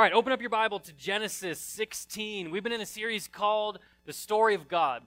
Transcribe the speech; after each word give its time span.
All 0.00 0.04
right, 0.04 0.14
open 0.14 0.32
up 0.32 0.40
your 0.40 0.48
Bible 0.48 0.80
to 0.80 0.94
Genesis 0.94 1.60
16. 1.60 2.50
We've 2.50 2.62
been 2.62 2.72
in 2.72 2.80
a 2.80 2.86
series 2.86 3.28
called 3.28 3.80
The 4.06 4.14
Story 4.14 4.54
of 4.54 4.66
God. 4.66 5.02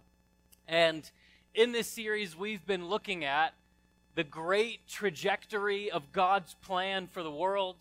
And 0.68 1.10
in 1.56 1.72
this 1.72 1.88
series, 1.88 2.38
we've 2.38 2.64
been 2.64 2.88
looking 2.88 3.26
at 3.26 3.56
the 4.14 4.24
great 4.24 4.88
trajectory 4.88 5.90
of 5.90 6.12
God's 6.12 6.54
plan 6.62 7.08
for 7.08 7.24
the 7.24 7.32
world 7.32 7.78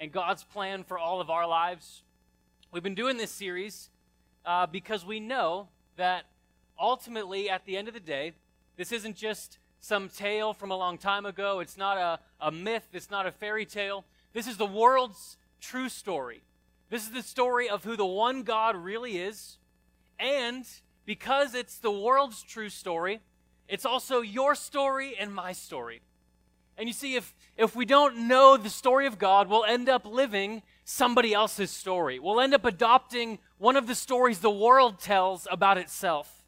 and 0.00 0.10
God's 0.10 0.42
plan 0.42 0.82
for 0.82 0.98
all 0.98 1.20
of 1.20 1.30
our 1.30 1.46
lives. 1.46 2.02
We've 2.72 2.82
been 2.82 2.96
doing 2.96 3.18
this 3.18 3.30
series 3.30 3.90
uh, 4.44 4.66
because 4.66 5.04
we 5.04 5.20
know 5.20 5.68
that 5.94 6.24
ultimately, 6.76 7.48
at 7.48 7.66
the 7.66 7.76
end 7.76 7.86
of 7.86 7.94
the 7.94 8.00
day, 8.00 8.32
this 8.76 8.90
isn't 8.90 9.14
just 9.14 9.58
some 9.78 10.08
tale 10.08 10.52
from 10.52 10.72
a 10.72 10.76
long 10.76 10.98
time 10.98 11.24
ago. 11.24 11.60
It's 11.60 11.76
not 11.76 11.98
a, 11.98 12.18
a 12.44 12.50
myth. 12.50 12.88
It's 12.92 13.12
not 13.12 13.26
a 13.26 13.30
fairy 13.30 13.64
tale. 13.64 14.04
This 14.32 14.48
is 14.48 14.56
the 14.56 14.66
world's 14.66 15.36
true 15.60 15.88
story. 15.88 16.42
This 16.90 17.04
is 17.04 17.10
the 17.10 17.22
story 17.22 17.68
of 17.68 17.84
who 17.84 17.96
the 17.96 18.06
one 18.06 18.42
God 18.42 18.76
really 18.76 19.18
is. 19.18 19.58
And 20.18 20.66
because 21.04 21.54
it's 21.54 21.78
the 21.78 21.90
world's 21.90 22.42
true 22.42 22.70
story, 22.70 23.20
it's 23.68 23.84
also 23.84 24.20
your 24.20 24.54
story 24.54 25.14
and 25.18 25.34
my 25.34 25.52
story. 25.52 26.00
And 26.78 26.88
you 26.88 26.92
see, 26.92 27.16
if, 27.16 27.34
if 27.56 27.74
we 27.74 27.84
don't 27.84 28.28
know 28.28 28.56
the 28.56 28.70
story 28.70 29.06
of 29.06 29.18
God, 29.18 29.48
we'll 29.48 29.64
end 29.64 29.88
up 29.88 30.06
living 30.06 30.62
somebody 30.84 31.34
else's 31.34 31.70
story. 31.70 32.18
We'll 32.18 32.40
end 32.40 32.54
up 32.54 32.64
adopting 32.64 33.40
one 33.58 33.76
of 33.76 33.86
the 33.86 33.96
stories 33.96 34.38
the 34.38 34.50
world 34.50 35.00
tells 35.00 35.46
about 35.50 35.76
itself. 35.76 36.44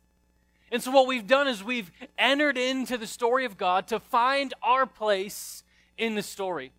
And 0.72 0.80
so, 0.80 0.92
what 0.92 1.08
we've 1.08 1.26
done 1.26 1.48
is 1.48 1.64
we've 1.64 1.90
entered 2.16 2.56
into 2.56 2.96
the 2.96 3.08
story 3.08 3.44
of 3.44 3.56
God 3.58 3.88
to 3.88 3.98
find 3.98 4.54
our 4.62 4.86
place 4.86 5.64
in 5.98 6.14
the 6.14 6.22
story. 6.22 6.70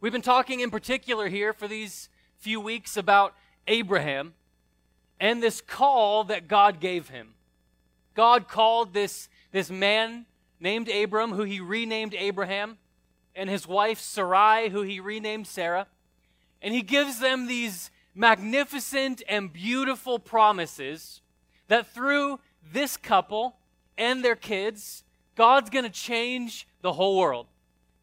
We've 0.00 0.12
been 0.12 0.20
talking 0.20 0.60
in 0.60 0.70
particular 0.70 1.28
here 1.28 1.54
for 1.54 1.66
these 1.66 2.10
few 2.38 2.60
weeks 2.60 2.96
about 2.96 3.34
Abraham 3.66 4.34
and 5.18 5.42
this 5.42 5.60
call 5.60 6.24
that 6.24 6.48
God 6.48 6.80
gave 6.80 7.08
him. 7.08 7.34
God 8.14 8.48
called 8.48 8.92
this, 8.92 9.28
this 9.52 9.70
man 9.70 10.26
named 10.60 10.88
Abram, 10.88 11.32
who 11.32 11.42
he 11.42 11.60
renamed 11.60 12.14
Abraham, 12.14 12.78
and 13.34 13.50
his 13.50 13.66
wife 13.66 14.00
Sarai, 14.00 14.70
who 14.70 14.82
he 14.82 15.00
renamed 15.00 15.46
Sarah. 15.46 15.86
And 16.62 16.74
he 16.74 16.82
gives 16.82 17.18
them 17.18 17.46
these 17.46 17.90
magnificent 18.14 19.22
and 19.28 19.52
beautiful 19.52 20.18
promises 20.18 21.20
that 21.68 21.86
through 21.86 22.40
this 22.72 22.96
couple 22.96 23.56
and 23.98 24.24
their 24.24 24.36
kids, 24.36 25.04
God's 25.34 25.68
going 25.68 25.84
to 25.84 25.90
change 25.90 26.66
the 26.80 26.94
whole 26.94 27.18
world. 27.18 27.46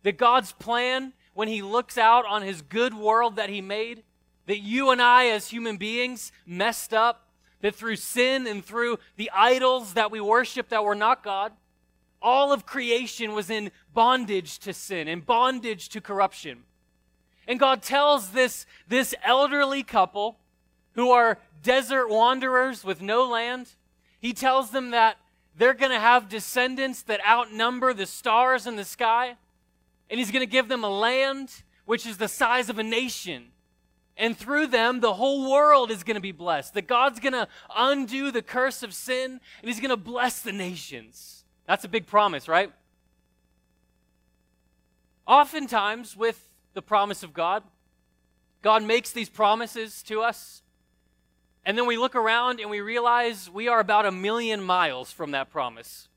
That 0.03 0.17
God's 0.17 0.51
plan, 0.51 1.13
when 1.33 1.47
he 1.47 1.61
looks 1.61 1.97
out 1.97 2.25
on 2.25 2.43
his 2.43 2.61
good 2.61 2.93
world 2.93 3.37
that 3.37 3.49
he 3.49 3.61
made, 3.61 4.03
that 4.45 4.59
you 4.59 4.91
and 4.91 5.01
I, 5.01 5.27
as 5.27 5.49
human 5.49 5.77
beings, 5.77 6.31
messed 6.45 6.93
up, 6.93 7.27
that 7.61 7.75
through 7.75 7.95
sin 7.95 8.45
and 8.45 8.63
through 8.63 8.99
the 9.15 9.31
idols 9.33 9.93
that 9.93 10.11
we 10.11 10.19
worship 10.19 10.69
that 10.69 10.83
were 10.83 10.95
not 10.95 11.23
God, 11.23 11.53
all 12.21 12.51
of 12.51 12.65
creation 12.65 13.33
was 13.33 13.49
in 13.49 13.71
bondage 13.93 14.59
to 14.59 14.73
sin 14.73 15.07
and 15.07 15.25
bondage 15.25 15.89
to 15.89 16.01
corruption. 16.01 16.63
And 17.47 17.59
God 17.59 17.81
tells 17.81 18.29
this, 18.29 18.65
this 18.87 19.13
elderly 19.23 19.83
couple 19.83 20.39
who 20.93 21.11
are 21.11 21.39
desert 21.61 22.07
wanderers 22.07 22.83
with 22.83 23.01
no 23.01 23.25
land, 23.25 23.71
He 24.19 24.33
tells 24.33 24.71
them 24.71 24.91
that 24.91 25.17
they're 25.55 25.73
going 25.73 25.91
to 25.91 25.99
have 25.99 26.29
descendants 26.29 27.01
that 27.03 27.25
outnumber 27.27 27.93
the 27.93 28.05
stars 28.05 28.65
in 28.65 28.75
the 28.75 28.85
sky. 28.85 29.35
And 30.09 30.19
He's 30.19 30.31
going 30.31 30.45
to 30.45 30.51
give 30.51 30.67
them 30.67 30.83
a 30.83 30.89
land 30.89 31.63
which 31.85 32.05
is 32.05 32.17
the 32.17 32.27
size 32.27 32.69
of 32.69 32.79
a 32.79 32.83
nation. 32.83 33.52
And 34.15 34.37
through 34.37 34.67
them, 34.67 34.99
the 34.99 35.15
whole 35.15 35.51
world 35.51 35.89
is 35.89 36.03
going 36.03 36.15
to 36.15 36.21
be 36.21 36.31
blessed. 36.31 36.75
That 36.75 36.87
God's 36.87 37.19
going 37.19 37.33
to 37.33 37.47
undo 37.75 38.31
the 38.31 38.41
curse 38.41 38.83
of 38.83 38.93
sin 38.93 39.39
and 39.61 39.69
He's 39.69 39.79
going 39.79 39.89
to 39.89 39.97
bless 39.97 40.41
the 40.41 40.51
nations. 40.51 41.43
That's 41.65 41.83
a 41.83 41.89
big 41.89 42.05
promise, 42.05 42.47
right? 42.47 42.71
Oftentimes, 45.25 46.17
with 46.17 46.49
the 46.73 46.81
promise 46.81 47.23
of 47.23 47.33
God, 47.33 47.63
God 48.61 48.83
makes 48.83 49.11
these 49.11 49.29
promises 49.29 50.03
to 50.03 50.21
us. 50.21 50.61
And 51.65 51.77
then 51.77 51.87
we 51.87 51.97
look 51.97 52.15
around 52.15 52.59
and 52.59 52.69
we 52.69 52.81
realize 52.81 53.49
we 53.49 53.67
are 53.67 53.79
about 53.79 54.05
a 54.05 54.11
million 54.11 54.61
miles 54.61 55.11
from 55.11 55.31
that 55.31 55.49
promise. 55.49 56.09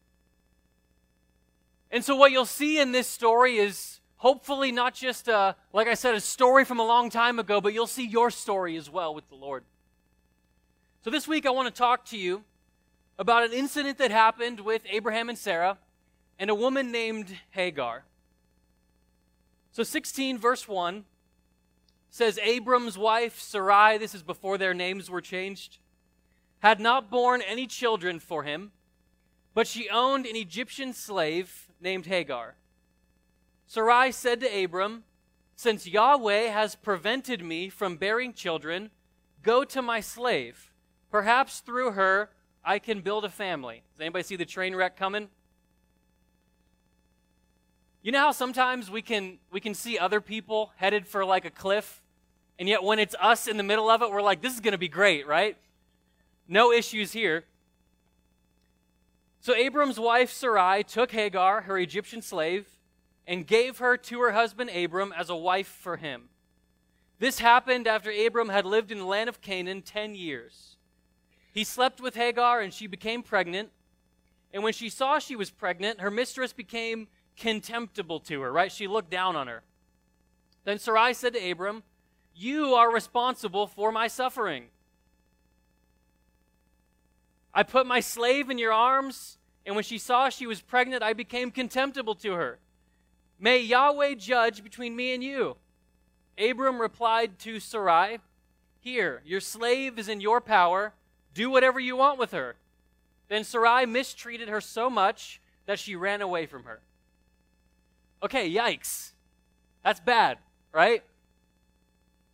And 1.90 2.04
so, 2.04 2.16
what 2.16 2.32
you'll 2.32 2.46
see 2.46 2.80
in 2.80 2.92
this 2.92 3.06
story 3.06 3.58
is 3.58 4.00
hopefully 4.16 4.72
not 4.72 4.94
just, 4.94 5.28
a, 5.28 5.56
like 5.72 5.88
I 5.88 5.94
said, 5.94 6.15
a 6.15 6.21
story 6.21 6.65
from 6.65 6.81
a 6.81 6.87
long 6.87 7.10
time 7.10 7.38
ago, 7.38 7.60
but 7.60 7.72
you'll 7.72 7.87
see 7.87 8.06
your 8.06 8.31
story 8.31 8.77
as 8.77 8.91
well 8.91 9.15
with 9.15 9.28
the 9.28 9.34
Lord. 9.34 9.65
So 11.04 11.10
this 11.10 11.28
week 11.28 11.47
I 11.47 11.50
want 11.50 11.72
to 11.72 11.78
talk 11.78 12.04
to 12.06 12.19
you 12.19 12.44
about 13.19 13.44
an 13.44 13.53
incident 13.53 13.99
that 13.99 14.10
happened 14.10 14.60
with 14.60 14.82
Abraham 14.91 15.28
and 15.28 15.38
Sarah 15.38 15.78
and 16.38 16.50
a 16.50 16.54
woman 16.54 16.91
named 16.91 17.37
Hagar. 17.50 18.04
So 19.72 19.82
16 19.82 20.38
verse 20.38 20.66
1 20.66 21.04
says 22.10 22.38
Abram's 22.43 22.97
wife 22.97 23.38
Sarai, 23.38 23.98
this 23.98 24.15
is 24.15 24.22
before 24.22 24.59
their 24.59 24.75
names 24.75 25.10
were 25.10 25.21
changed, 25.21 25.78
had 26.60 26.81
not 26.81 27.10
borne 27.10 27.43
any 27.43 27.66
children 27.66 28.19
for 28.19 28.43
him, 28.43 28.72
but 29.54 29.66
she 29.66 29.88
owned 29.88 30.27
an 30.27 30.34
Egyptian 30.37 30.93
slave 30.93 31.69
named 31.81 32.06
Hagar. 32.06 32.56
Sarai 33.66 34.12
said 34.12 34.41
to 34.41 34.65
Abram, 34.65 35.04
Since 35.56 35.87
Yahweh 35.87 36.49
has 36.49 36.77
prevented 36.77 37.43
me 37.43 37.69
from 37.69 37.97
bearing 37.97 38.32
children, 38.32 38.91
go 39.43 39.65
to 39.65 39.82
my 39.82 40.00
slave. 40.00 40.72
Perhaps 41.10 41.60
through 41.60 41.93
her 41.93 42.31
I 42.65 42.78
can 42.78 43.00
build 43.00 43.25
a 43.25 43.28
family. 43.28 43.82
Does 43.93 44.00
anybody 44.00 44.25
see 44.25 44.37
the 44.37 44.44
train 44.44 44.75
wreck 44.75 44.97
coming? 44.97 45.28
You 48.03 48.12
know 48.12 48.21
how 48.21 48.32
sometimes 48.32 48.88
we 48.88 49.03
can 49.03 49.38
we 49.50 49.60
can 49.60 49.75
see 49.75 49.98
other 49.98 50.21
people 50.21 50.72
headed 50.77 51.09
for 51.09 51.25
like 51.25 51.44
a 51.44 51.50
cliff, 51.50 52.03
and 52.56 52.69
yet 52.69 52.84
when 52.84 53.00
it's 53.00 53.16
us 53.21 53.48
in 53.48 53.56
the 53.56 53.65
middle 53.65 53.91
of 53.91 54.00
it, 54.00 54.12
we're 54.12 54.22
like, 54.22 54.43
this 54.43 54.54
is 54.54 54.60
gonna 54.60 54.78
be 54.78 54.88
great, 54.88 55.27
right? 55.27 55.56
No 56.47 56.71
issues 56.71 57.12
here. 57.12 57.44
So 59.41 59.56
Abram's 59.56 59.98
wife 59.98 60.31
Sarai 60.31 60.84
took 60.84 61.10
Hagar, 61.10 61.62
her 61.62 61.78
Egyptian 61.78 62.22
slave, 62.22 62.75
and 63.26 63.47
gave 63.47 63.78
her 63.78 63.97
to 63.97 64.20
her 64.20 64.32
husband 64.32 64.70
Abram 64.70 65.12
as 65.16 65.28
a 65.31 65.37
wife 65.37 65.66
for 65.66 65.97
him. 65.97 66.28
This 67.19 67.38
happened 67.38 67.87
after 67.87 68.10
Abram 68.10 68.50
had 68.50 68.66
lived 68.66 68.92
in 68.92 68.98
the 68.98 69.04
land 69.04 69.28
of 69.28 69.41
Canaan 69.41 69.82
10 69.82 70.14
years. 70.14 70.76
He 71.53 71.65
slept 71.65 72.00
with 72.00 72.15
Hagar 72.15 72.60
and 72.60 72.72
she 72.72 72.86
became 72.86 73.22
pregnant. 73.22 73.70
And 74.53 74.62
when 74.62 74.75
she 74.75 74.88
saw 74.88 75.19
she 75.19 75.36
was 75.36 75.50
pregnant, 75.50 76.00
her 76.00 76.10
mistress 76.10 76.53
became 76.53 77.09
contemptible 77.36 78.20
to 78.20 78.41
her, 78.42 78.53
right? 78.53 78.70
She 78.70 78.86
looked 78.86 79.10
down 79.10 79.36
on 79.36 79.47
her. 79.47 79.62
Then 80.65 80.78
Sarai 80.78 81.15
said 81.15 81.32
to 81.34 81.50
Abram, 81.50 81.82
You 82.34 82.75
are 82.75 82.92
responsible 82.92 83.66
for 83.66 83.91
my 83.91 84.09
suffering. 84.09 84.66
I 87.54 87.62
put 87.62 87.86
my 87.86 88.00
slave 88.00 88.50
in 88.50 88.59
your 88.59 88.72
arms, 88.72 89.38
and 89.65 89.75
when 89.75 89.84
she 89.84 89.97
saw 89.97 90.28
she 90.28 90.47
was 90.47 90.60
pregnant, 90.60 91.03
I 91.03 91.15
became 91.15 91.50
contemptible 91.50 92.15
to 92.16 92.32
her. 92.32 92.59
May 93.38 93.60
Yahweh 93.60 94.14
judge 94.14 94.64
between 94.64 94.97
me 94.97 95.12
and 95.12 95.22
you. 95.22 95.56
Abram 96.38 96.80
replied 96.80 97.38
to 97.41 97.60
Sarai, 97.60 98.19
Here, 98.80 99.22
your 99.24 99.41
slave 99.41 99.98
is 99.98 100.08
in 100.08 100.20
your 100.20 100.41
power. 100.41 100.94
Do 101.34 101.50
whatever 101.50 101.78
you 101.78 101.97
want 101.97 102.19
with 102.19 102.32
her. 102.32 102.56
Then 103.28 103.44
Sarai 103.44 103.86
mistreated 103.86 104.48
her 104.48 104.60
so 104.60 104.88
much 104.88 105.41
that 105.66 105.78
she 105.78 105.97
ran 105.97 106.22
away 106.22 106.47
from 106.47 106.65
her. 106.65 106.80
Okay, 108.22 108.50
yikes. 108.50 109.10
That's 109.84 110.00
bad, 110.00 110.38
right? 110.72 111.03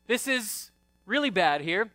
This 0.06 0.28
is 0.28 0.70
really 1.06 1.30
bad 1.30 1.62
here. 1.62 1.90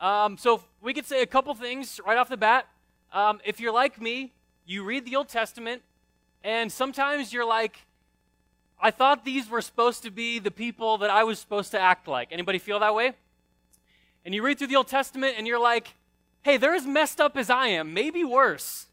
Um, 0.00 0.36
so 0.36 0.64
we 0.80 0.92
could 0.94 1.06
say 1.06 1.22
a 1.22 1.26
couple 1.26 1.54
things 1.54 2.00
right 2.04 2.18
off 2.18 2.28
the 2.28 2.36
bat. 2.36 2.66
Um, 3.12 3.40
if 3.44 3.60
you're 3.60 3.72
like 3.72 4.00
me, 4.00 4.32
you 4.66 4.84
read 4.84 5.04
the 5.04 5.14
Old 5.16 5.28
Testament, 5.28 5.82
and 6.42 6.72
sometimes 6.72 7.32
you're 7.32 7.46
like, 7.46 7.84
I 8.84 8.90
thought 8.90 9.24
these 9.24 9.48
were 9.48 9.62
supposed 9.62 10.02
to 10.02 10.10
be 10.10 10.40
the 10.40 10.50
people 10.50 10.98
that 10.98 11.08
I 11.08 11.22
was 11.22 11.38
supposed 11.38 11.70
to 11.70 11.78
act 11.78 12.08
like. 12.08 12.32
Anybody 12.32 12.58
feel 12.58 12.80
that 12.80 12.94
way? 12.94 13.12
And 14.24 14.34
you 14.34 14.42
read 14.42 14.58
through 14.58 14.66
the 14.66 14.76
Old 14.76 14.88
Testament 14.88 15.36
and 15.38 15.46
you're 15.46 15.60
like, 15.60 15.94
hey, 16.42 16.56
they're 16.56 16.74
as 16.74 16.84
messed 16.84 17.20
up 17.20 17.36
as 17.36 17.48
I 17.48 17.68
am, 17.68 17.94
maybe 17.94 18.24
worse. 18.24 18.86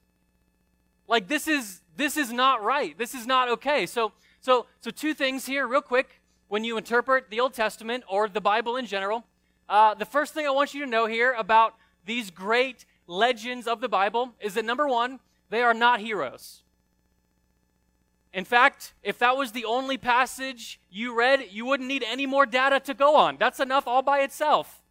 Like 1.08 1.28
this 1.28 1.48
is 1.48 1.82
this 1.98 2.18
is 2.18 2.32
not 2.32 2.64
right. 2.64 2.96
This 2.98 3.16
is 3.16 3.26
not 3.26 3.50
okay. 3.50 3.88
So 3.88 4.12
so 4.42 4.68
so 4.80 4.92
two 4.92 5.16
things 5.16 5.48
here, 5.48 5.68
real 5.68 5.82
quick, 5.82 6.22
when 6.48 6.64
you 6.64 6.78
interpret 6.78 7.32
the 7.32 7.40
Old 7.40 7.56
Testament 7.56 8.04
or 8.08 8.30
the 8.30 8.42
Bible 8.42 8.78
in 8.78 8.86
general. 8.86 9.26
Uh, 9.68 9.96
the 9.96 10.06
first 10.06 10.34
thing 10.34 10.46
I 10.46 10.52
want 10.52 10.74
you 10.74 10.84
to 10.84 10.90
know 10.90 11.08
here 11.08 11.34
about 11.34 11.76
these 12.06 12.30
great 12.30 12.86
legends 13.08 13.68
of 13.68 13.82
the 13.82 13.90
Bible 13.90 14.34
is 14.40 14.54
that 14.54 14.66
number 14.66 14.88
one, 14.88 15.20
they 15.50 15.62
are 15.62 15.74
not 15.74 16.00
heroes. 16.00 16.64
In 18.34 18.46
fact, 18.46 18.94
if 19.02 19.18
that 19.20 19.38
was 19.38 19.52
the 19.52 19.66
only 19.66 19.98
passage 19.98 20.80
you 20.90 21.16
read, 21.16 21.48
you 21.52 21.66
wouldn't 21.66 21.90
need 21.90 22.04
any 22.04 22.26
more 22.26 22.46
data 22.46 22.80
to 22.82 22.94
go 22.94 23.16
on. 23.16 23.38
That's 23.38 23.60
enough 23.60 23.88
all 23.88 24.02
by 24.02 24.20
itself. 24.20 24.82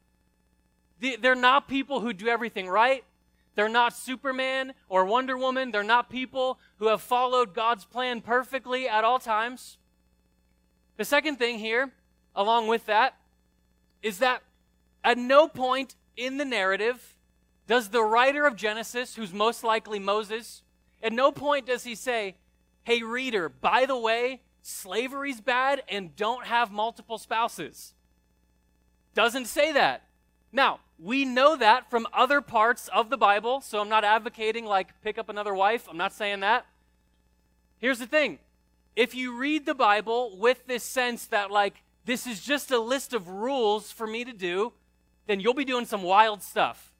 They're 1.00 1.36
not 1.36 1.68
people 1.68 2.00
who 2.00 2.12
do 2.12 2.26
everything 2.26 2.68
right. 2.68 3.04
They're 3.54 3.68
not 3.68 3.92
Superman 3.92 4.74
or 4.88 5.04
Wonder 5.04 5.38
Woman. 5.38 5.70
They're 5.70 5.84
not 5.84 6.10
people 6.10 6.58
who 6.78 6.88
have 6.88 7.00
followed 7.00 7.54
God's 7.54 7.84
plan 7.84 8.20
perfectly 8.20 8.88
at 8.88 9.04
all 9.04 9.20
times. 9.20 9.78
The 10.96 11.04
second 11.04 11.36
thing 11.36 11.60
here, 11.60 11.92
along 12.34 12.66
with 12.66 12.86
that, 12.86 13.14
is 14.02 14.18
that 14.18 14.42
at 15.04 15.18
no 15.18 15.46
point 15.46 15.94
in 16.16 16.38
the 16.38 16.44
narrative 16.44 17.16
does 17.68 17.90
the 17.90 18.02
writer 18.02 18.46
of 18.46 18.56
Genesis, 18.56 19.14
who's 19.14 19.32
most 19.32 19.62
likely 19.62 20.00
Moses, 20.00 20.62
at 21.02 21.12
no 21.12 21.30
point 21.30 21.66
does 21.66 21.84
he 21.84 21.94
say, 21.94 22.34
Hey, 22.88 23.02
reader, 23.02 23.50
by 23.50 23.84
the 23.84 23.98
way, 23.98 24.40
slavery's 24.62 25.42
bad 25.42 25.82
and 25.90 26.16
don't 26.16 26.46
have 26.46 26.72
multiple 26.72 27.18
spouses. 27.18 27.92
Doesn't 29.12 29.44
say 29.44 29.72
that. 29.72 30.04
Now, 30.52 30.80
we 30.98 31.26
know 31.26 31.54
that 31.54 31.90
from 31.90 32.06
other 32.14 32.40
parts 32.40 32.88
of 32.88 33.10
the 33.10 33.18
Bible, 33.18 33.60
so 33.60 33.82
I'm 33.82 33.90
not 33.90 34.04
advocating 34.04 34.64
like 34.64 35.02
pick 35.02 35.18
up 35.18 35.28
another 35.28 35.54
wife. 35.54 35.86
I'm 35.86 35.98
not 35.98 36.14
saying 36.14 36.40
that. 36.40 36.64
Here's 37.76 37.98
the 37.98 38.06
thing 38.06 38.38
if 38.96 39.14
you 39.14 39.36
read 39.36 39.66
the 39.66 39.74
Bible 39.74 40.38
with 40.38 40.66
this 40.66 40.82
sense 40.82 41.26
that, 41.26 41.50
like, 41.50 41.82
this 42.06 42.26
is 42.26 42.40
just 42.40 42.70
a 42.70 42.78
list 42.78 43.12
of 43.12 43.28
rules 43.28 43.92
for 43.92 44.06
me 44.06 44.24
to 44.24 44.32
do, 44.32 44.72
then 45.26 45.40
you'll 45.40 45.52
be 45.52 45.66
doing 45.66 45.84
some 45.84 46.02
wild 46.02 46.42
stuff. 46.42 46.90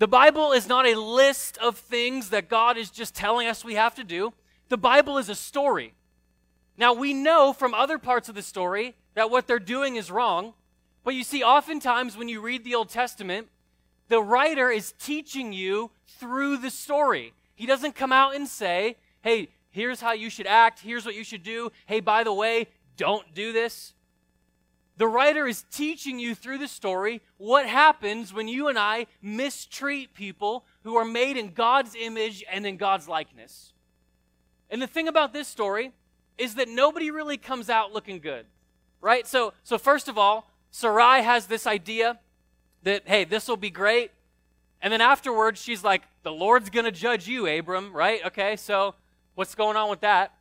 The 0.00 0.08
Bible 0.08 0.50
is 0.50 0.66
not 0.66 0.84
a 0.84 0.98
list 0.98 1.58
of 1.58 1.78
things 1.78 2.30
that 2.30 2.48
God 2.48 2.76
is 2.76 2.90
just 2.90 3.14
telling 3.14 3.46
us 3.46 3.64
we 3.64 3.74
have 3.74 3.94
to 3.94 4.02
do. 4.02 4.32
The 4.68 4.78
Bible 4.78 5.18
is 5.18 5.28
a 5.28 5.34
story. 5.34 5.94
Now, 6.76 6.92
we 6.92 7.14
know 7.14 7.52
from 7.52 7.74
other 7.74 7.98
parts 7.98 8.28
of 8.28 8.34
the 8.34 8.42
story 8.42 8.94
that 9.14 9.30
what 9.30 9.46
they're 9.46 9.58
doing 9.58 9.96
is 9.96 10.10
wrong, 10.10 10.54
but 11.02 11.14
you 11.14 11.24
see, 11.24 11.42
oftentimes 11.42 12.16
when 12.16 12.28
you 12.28 12.40
read 12.40 12.64
the 12.64 12.74
Old 12.74 12.88
Testament, 12.88 13.48
the 14.08 14.22
writer 14.22 14.70
is 14.70 14.92
teaching 14.92 15.52
you 15.52 15.90
through 16.06 16.58
the 16.58 16.70
story. 16.70 17.32
He 17.54 17.66
doesn't 17.66 17.94
come 17.94 18.12
out 18.12 18.34
and 18.34 18.46
say, 18.46 18.96
hey, 19.22 19.48
here's 19.70 20.00
how 20.00 20.12
you 20.12 20.30
should 20.30 20.46
act, 20.46 20.80
here's 20.80 21.04
what 21.04 21.14
you 21.14 21.24
should 21.24 21.42
do, 21.42 21.72
hey, 21.86 22.00
by 22.00 22.22
the 22.24 22.32
way, 22.32 22.68
don't 22.96 23.34
do 23.34 23.52
this. 23.52 23.94
The 24.98 25.08
writer 25.08 25.46
is 25.46 25.64
teaching 25.70 26.18
you 26.18 26.34
through 26.34 26.58
the 26.58 26.68
story 26.68 27.22
what 27.36 27.66
happens 27.66 28.34
when 28.34 28.48
you 28.48 28.68
and 28.68 28.78
I 28.78 29.06
mistreat 29.22 30.12
people 30.12 30.64
who 30.82 30.96
are 30.96 31.04
made 31.04 31.36
in 31.36 31.52
God's 31.52 31.94
image 31.94 32.44
and 32.50 32.66
in 32.66 32.76
God's 32.76 33.08
likeness. 33.08 33.72
And 34.70 34.82
the 34.82 34.86
thing 34.86 35.08
about 35.08 35.32
this 35.32 35.48
story 35.48 35.92
is 36.36 36.54
that 36.54 36.68
nobody 36.68 37.10
really 37.10 37.36
comes 37.36 37.68
out 37.68 37.92
looking 37.92 38.20
good, 38.20 38.46
right? 39.00 39.26
So, 39.26 39.52
so 39.64 39.78
first 39.78 40.08
of 40.08 40.18
all, 40.18 40.50
Sarai 40.70 41.22
has 41.22 41.46
this 41.46 41.66
idea 41.66 42.18
that, 42.82 43.02
hey, 43.06 43.24
this 43.24 43.48
will 43.48 43.56
be 43.56 43.70
great. 43.70 44.10
And 44.80 44.92
then 44.92 45.00
afterwards, 45.00 45.60
she's 45.60 45.82
like, 45.82 46.02
the 46.22 46.30
Lord's 46.30 46.70
going 46.70 46.84
to 46.84 46.92
judge 46.92 47.26
you, 47.26 47.46
Abram, 47.46 47.92
right? 47.92 48.24
Okay, 48.26 48.56
so 48.56 48.94
what's 49.34 49.54
going 49.54 49.76
on 49.76 49.90
with 49.90 50.00
that? 50.00 50.34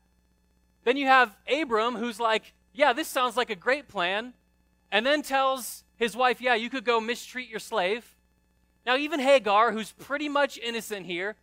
Then 0.83 0.97
you 0.97 1.07
have 1.07 1.35
Abram, 1.51 1.95
who's 1.95 2.19
like, 2.19 2.53
yeah, 2.73 2.93
this 2.93 3.07
sounds 3.07 3.35
like 3.35 3.49
a 3.49 3.55
great 3.55 3.87
plan 3.87 4.33
and 4.91 5.05
then 5.05 5.21
tells 5.21 5.83
his 5.95 6.15
wife, 6.15 6.39
Yeah, 6.41 6.55
you 6.55 6.69
could 6.69 6.85
go 6.85 6.99
mistreat 6.99 7.49
your 7.49 7.59
slave. 7.59 8.15
Now, 8.85 8.95
even 8.95 9.19
Hagar, 9.19 9.71
who's 9.71 9.91
pretty 9.91 10.29
much 10.29 10.57
innocent 10.57 11.05
here, 11.05 11.35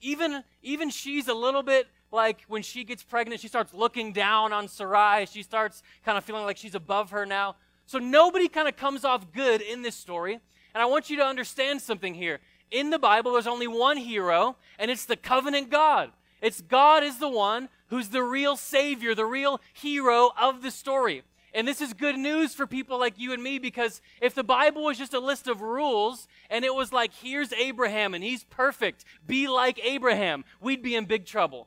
even, 0.00 0.42
even 0.62 0.90
she's 0.90 1.28
a 1.28 1.34
little 1.34 1.62
bit 1.62 1.86
like 2.10 2.42
when 2.48 2.62
she 2.62 2.84
gets 2.84 3.02
pregnant, 3.02 3.40
she 3.40 3.48
starts 3.48 3.74
looking 3.74 4.12
down 4.12 4.52
on 4.52 4.68
Sarai. 4.68 5.26
She 5.26 5.42
starts 5.42 5.82
kind 6.04 6.16
of 6.16 6.24
feeling 6.24 6.44
like 6.44 6.56
she's 6.56 6.74
above 6.74 7.10
her 7.10 7.26
now. 7.26 7.56
So 7.86 7.98
nobody 7.98 8.48
kind 8.48 8.68
of 8.68 8.76
comes 8.76 9.04
off 9.04 9.32
good 9.32 9.60
in 9.60 9.82
this 9.82 9.94
story. 9.94 10.34
And 10.74 10.82
I 10.82 10.86
want 10.86 11.10
you 11.10 11.16
to 11.16 11.24
understand 11.24 11.80
something 11.80 12.14
here. 12.14 12.40
In 12.70 12.90
the 12.90 12.98
Bible, 12.98 13.32
there's 13.32 13.46
only 13.46 13.66
one 13.66 13.96
hero, 13.96 14.56
and 14.78 14.90
it's 14.90 15.06
the 15.06 15.16
covenant 15.16 15.70
God. 15.70 16.12
It's 16.42 16.60
God 16.60 17.02
is 17.02 17.18
the 17.18 17.28
one 17.28 17.68
who's 17.88 18.08
the 18.08 18.22
real 18.22 18.56
savior, 18.56 19.14
the 19.14 19.24
real 19.24 19.60
hero 19.72 20.30
of 20.40 20.62
the 20.62 20.70
story. 20.70 21.22
And 21.54 21.66
this 21.66 21.80
is 21.80 21.94
good 21.94 22.18
news 22.18 22.54
for 22.54 22.66
people 22.66 22.98
like 22.98 23.18
you 23.18 23.32
and 23.32 23.42
me 23.42 23.58
because 23.58 24.02
if 24.20 24.34
the 24.34 24.44
Bible 24.44 24.84
was 24.84 24.98
just 24.98 25.14
a 25.14 25.18
list 25.18 25.48
of 25.48 25.62
rules 25.62 26.28
and 26.50 26.64
it 26.64 26.74
was 26.74 26.92
like, 26.92 27.12
here's 27.14 27.52
Abraham 27.54 28.14
and 28.14 28.22
he's 28.22 28.44
perfect, 28.44 29.04
be 29.26 29.48
like 29.48 29.80
Abraham, 29.82 30.44
we'd 30.60 30.82
be 30.82 30.94
in 30.94 31.06
big 31.06 31.24
trouble. 31.24 31.66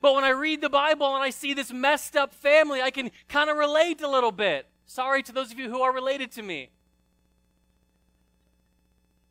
But 0.00 0.14
when 0.14 0.24
I 0.24 0.30
read 0.30 0.60
the 0.60 0.68
Bible 0.68 1.14
and 1.14 1.24
I 1.24 1.30
see 1.30 1.54
this 1.54 1.72
messed 1.72 2.16
up 2.16 2.32
family, 2.32 2.80
I 2.80 2.90
can 2.90 3.10
kind 3.28 3.50
of 3.50 3.56
relate 3.56 4.00
a 4.00 4.08
little 4.08 4.30
bit. 4.30 4.66
Sorry 4.86 5.22
to 5.24 5.32
those 5.32 5.50
of 5.50 5.58
you 5.58 5.70
who 5.70 5.82
are 5.82 5.92
related 5.92 6.30
to 6.32 6.42
me. 6.42 6.70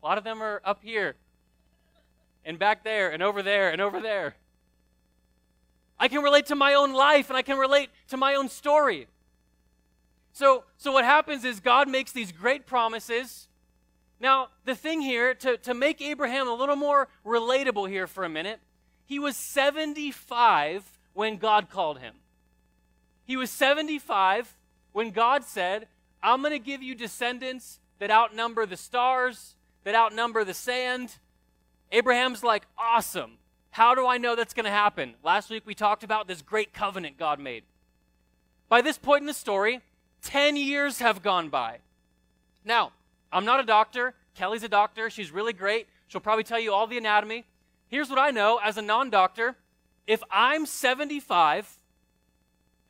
A 0.02 0.06
lot 0.06 0.18
of 0.18 0.24
them 0.24 0.42
are 0.42 0.60
up 0.64 0.80
here 0.82 1.16
and 2.44 2.58
back 2.58 2.84
there 2.84 3.10
and 3.10 3.22
over 3.22 3.42
there 3.42 3.70
and 3.70 3.80
over 3.80 4.00
there. 4.00 4.36
I 5.98 6.08
can 6.08 6.22
relate 6.22 6.46
to 6.46 6.54
my 6.54 6.74
own 6.74 6.92
life 6.92 7.28
and 7.28 7.36
I 7.36 7.42
can 7.42 7.58
relate 7.58 7.90
to 8.08 8.16
my 8.16 8.34
own 8.34 8.48
story. 8.48 9.08
So, 10.32 10.64
so 10.76 10.92
what 10.92 11.04
happens 11.04 11.44
is 11.44 11.58
God 11.58 11.88
makes 11.88 12.12
these 12.12 12.30
great 12.30 12.66
promises. 12.66 13.48
Now, 14.20 14.48
the 14.64 14.74
thing 14.74 15.00
here, 15.00 15.34
to, 15.34 15.56
to 15.58 15.74
make 15.74 16.00
Abraham 16.00 16.46
a 16.46 16.54
little 16.54 16.76
more 16.76 17.08
relatable 17.26 17.88
here 17.88 18.06
for 18.06 18.24
a 18.24 18.28
minute, 18.28 18.60
he 19.08 19.18
was 19.18 19.38
75 19.38 20.84
when 21.14 21.38
God 21.38 21.70
called 21.70 21.98
him. 21.98 22.16
He 23.24 23.36
was 23.36 23.50
75 23.50 24.54
when 24.92 25.12
God 25.12 25.44
said, 25.44 25.88
I'm 26.22 26.42
going 26.42 26.52
to 26.52 26.58
give 26.58 26.82
you 26.82 26.94
descendants 26.94 27.80
that 28.00 28.10
outnumber 28.10 28.66
the 28.66 28.76
stars, 28.76 29.54
that 29.84 29.94
outnumber 29.94 30.44
the 30.44 30.52
sand. 30.52 31.16
Abraham's 31.90 32.44
like, 32.44 32.66
awesome. 32.76 33.38
How 33.70 33.94
do 33.94 34.06
I 34.06 34.18
know 34.18 34.36
that's 34.36 34.52
going 34.52 34.64
to 34.64 34.70
happen? 34.70 35.14
Last 35.24 35.48
week 35.48 35.62
we 35.64 35.74
talked 35.74 36.04
about 36.04 36.28
this 36.28 36.42
great 36.42 36.74
covenant 36.74 37.16
God 37.16 37.40
made. 37.40 37.64
By 38.68 38.82
this 38.82 38.98
point 38.98 39.22
in 39.22 39.26
the 39.26 39.32
story, 39.32 39.80
10 40.20 40.58
years 40.58 40.98
have 40.98 41.22
gone 41.22 41.48
by. 41.48 41.78
Now, 42.62 42.92
I'm 43.32 43.46
not 43.46 43.58
a 43.58 43.64
doctor. 43.64 44.12
Kelly's 44.34 44.64
a 44.64 44.68
doctor. 44.68 45.08
She's 45.08 45.30
really 45.30 45.54
great. 45.54 45.86
She'll 46.08 46.20
probably 46.20 46.44
tell 46.44 46.60
you 46.60 46.74
all 46.74 46.86
the 46.86 46.98
anatomy. 46.98 47.46
Here's 47.88 48.10
what 48.10 48.18
I 48.18 48.30
know 48.30 48.60
as 48.62 48.76
a 48.76 48.82
non 48.82 49.10
doctor 49.10 49.56
if 50.06 50.22
I'm 50.30 50.64
75 50.64 51.78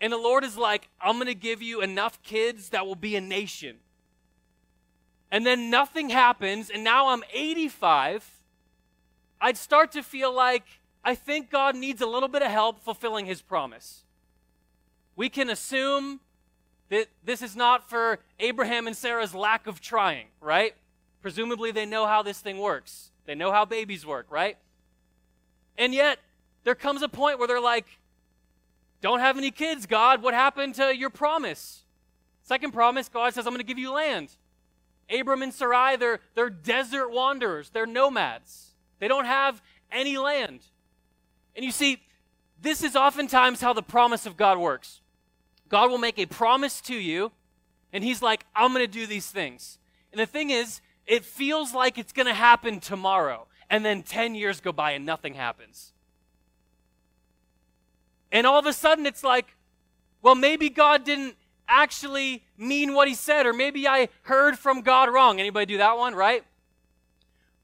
and 0.00 0.12
the 0.12 0.18
Lord 0.18 0.44
is 0.44 0.56
like, 0.56 0.88
I'm 1.00 1.16
going 1.16 1.26
to 1.26 1.34
give 1.34 1.60
you 1.60 1.80
enough 1.80 2.22
kids 2.22 2.68
that 2.68 2.86
will 2.86 2.94
be 2.94 3.16
a 3.16 3.20
nation, 3.20 3.78
and 5.30 5.44
then 5.44 5.70
nothing 5.70 6.10
happens, 6.10 6.70
and 6.70 6.84
now 6.84 7.08
I'm 7.08 7.24
85, 7.32 8.24
I'd 9.40 9.56
start 9.56 9.92
to 9.92 10.02
feel 10.02 10.32
like 10.32 10.64
I 11.04 11.14
think 11.14 11.50
God 11.50 11.74
needs 11.74 12.00
a 12.00 12.06
little 12.06 12.28
bit 12.28 12.42
of 12.42 12.50
help 12.50 12.80
fulfilling 12.80 13.26
his 13.26 13.42
promise. 13.42 14.04
We 15.16 15.28
can 15.28 15.50
assume 15.50 16.20
that 16.90 17.08
this 17.24 17.42
is 17.42 17.56
not 17.56 17.88
for 17.88 18.20
Abraham 18.38 18.86
and 18.86 18.96
Sarah's 18.96 19.34
lack 19.34 19.66
of 19.66 19.80
trying, 19.80 20.28
right? 20.40 20.74
Presumably 21.20 21.72
they 21.72 21.86
know 21.86 22.06
how 22.06 22.22
this 22.22 22.38
thing 22.40 22.58
works. 22.58 23.10
They 23.26 23.34
know 23.34 23.52
how 23.52 23.64
babies 23.64 24.06
work, 24.06 24.26
right? 24.30 24.56
And 25.78 25.94
yet, 25.94 26.18
there 26.64 26.74
comes 26.74 27.00
a 27.00 27.08
point 27.08 27.38
where 27.38 27.48
they're 27.48 27.60
like, 27.60 27.86
Don't 29.00 29.20
have 29.20 29.38
any 29.38 29.50
kids, 29.50 29.86
God. 29.86 30.22
What 30.22 30.34
happened 30.34 30.74
to 30.74 30.94
your 30.94 31.08
promise? 31.08 31.84
Second 32.42 32.72
promise, 32.72 33.08
God 33.08 33.32
says, 33.32 33.46
I'm 33.46 33.52
going 33.52 33.60
to 33.60 33.66
give 33.66 33.78
you 33.78 33.92
land. 33.92 34.30
Abram 35.10 35.42
and 35.42 35.54
Sarai, 35.54 35.96
they're, 35.96 36.20
they're 36.34 36.50
desert 36.50 37.10
wanderers, 37.10 37.70
they're 37.70 37.86
nomads. 37.86 38.72
They 38.98 39.08
don't 39.08 39.24
have 39.24 39.62
any 39.90 40.18
land. 40.18 40.60
And 41.54 41.64
you 41.64 41.70
see, 41.70 42.02
this 42.60 42.82
is 42.82 42.96
oftentimes 42.96 43.60
how 43.60 43.72
the 43.72 43.82
promise 43.82 44.26
of 44.26 44.36
God 44.36 44.58
works. 44.58 45.00
God 45.68 45.90
will 45.90 45.98
make 45.98 46.18
a 46.18 46.26
promise 46.26 46.80
to 46.82 46.94
you, 46.94 47.32
and 47.92 48.02
He's 48.02 48.22
like, 48.22 48.44
I'm 48.54 48.72
going 48.72 48.84
to 48.84 48.90
do 48.92 49.06
these 49.06 49.30
things. 49.30 49.78
And 50.12 50.20
the 50.20 50.26
thing 50.26 50.50
is, 50.50 50.80
it 51.06 51.24
feels 51.24 51.74
like 51.74 51.98
it's 51.98 52.12
going 52.12 52.26
to 52.26 52.34
happen 52.34 52.80
tomorrow, 52.80 53.46
and 53.70 53.84
then 53.84 54.02
10 54.02 54.34
years 54.34 54.60
go 54.60 54.72
by 54.72 54.92
and 54.92 55.04
nothing 55.04 55.34
happens. 55.34 55.92
And 58.30 58.46
all 58.46 58.58
of 58.58 58.66
a 58.66 58.72
sudden, 58.72 59.06
it's 59.06 59.24
like, 59.24 59.54
well, 60.22 60.34
maybe 60.34 60.68
God 60.68 61.04
didn't 61.04 61.36
actually 61.68 62.44
mean 62.56 62.94
what 62.94 63.08
he 63.08 63.14
said, 63.14 63.46
or 63.46 63.52
maybe 63.52 63.86
I 63.86 64.08
heard 64.22 64.58
from 64.58 64.80
God 64.82 65.12
wrong. 65.12 65.38
Anybody 65.38 65.66
do 65.66 65.78
that 65.78 65.96
one, 65.96 66.14
right? 66.14 66.44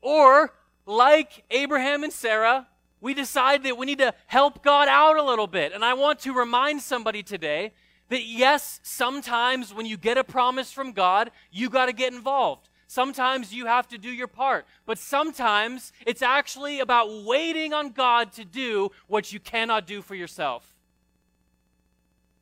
Or, 0.01 0.53
like 0.87 1.45
Abraham 1.51 2.05
and 2.05 2.13
Sarah, 2.13 2.67
we 3.01 3.15
decide 3.15 3.63
that 3.65 3.77
we 3.77 3.87
need 3.87 3.99
to 3.99 4.15
help 4.27 4.63
God 4.63 4.89
out 4.89 5.17
a 5.17 5.23
little 5.23 5.47
bit. 5.47 5.73
And 5.73 5.85
I 5.85 5.95
want 5.95 6.21
to 6.21 6.33
remind 6.33 6.81
somebody 6.81 7.23
today 7.23 7.73
that 8.09 8.25
yes, 8.25 8.81
sometimes 8.83 9.75
when 9.75 9.87
you 9.87 9.97
get 9.97 10.19
a 10.19 10.25
promise 10.25 10.73
from 10.73 10.93
God, 10.93 11.31
you 11.51 11.71
got 11.71 11.87
to 11.87 11.93
get 11.93 12.13
involved. 12.13 12.69
Sometimes 12.95 13.53
you 13.53 13.67
have 13.67 13.89
to 13.89 13.99
do 13.99 14.09
your 14.09 14.29
part. 14.29 14.67
But 14.87 14.99
sometimes 14.99 15.93
it's 16.07 16.23
actually 16.23 16.79
about 16.79 17.25
waiting 17.25 17.73
on 17.73 17.91
God 17.91 18.31
to 18.35 18.45
do 18.45 18.93
what 19.09 19.33
you 19.33 19.41
cannot 19.41 19.85
do 19.85 20.01
for 20.01 20.15
yourself. 20.15 20.77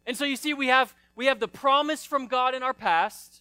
And 0.07 0.15
so 0.15 0.27
you 0.27 0.37
see, 0.37 0.53
we 0.53 0.67
have, 0.67 0.95
we 1.17 1.25
have 1.25 1.41
the 1.41 1.49
promise 1.49 2.05
from 2.05 2.27
God 2.27 2.55
in 2.55 2.63
our 2.63 2.75
past, 2.75 3.41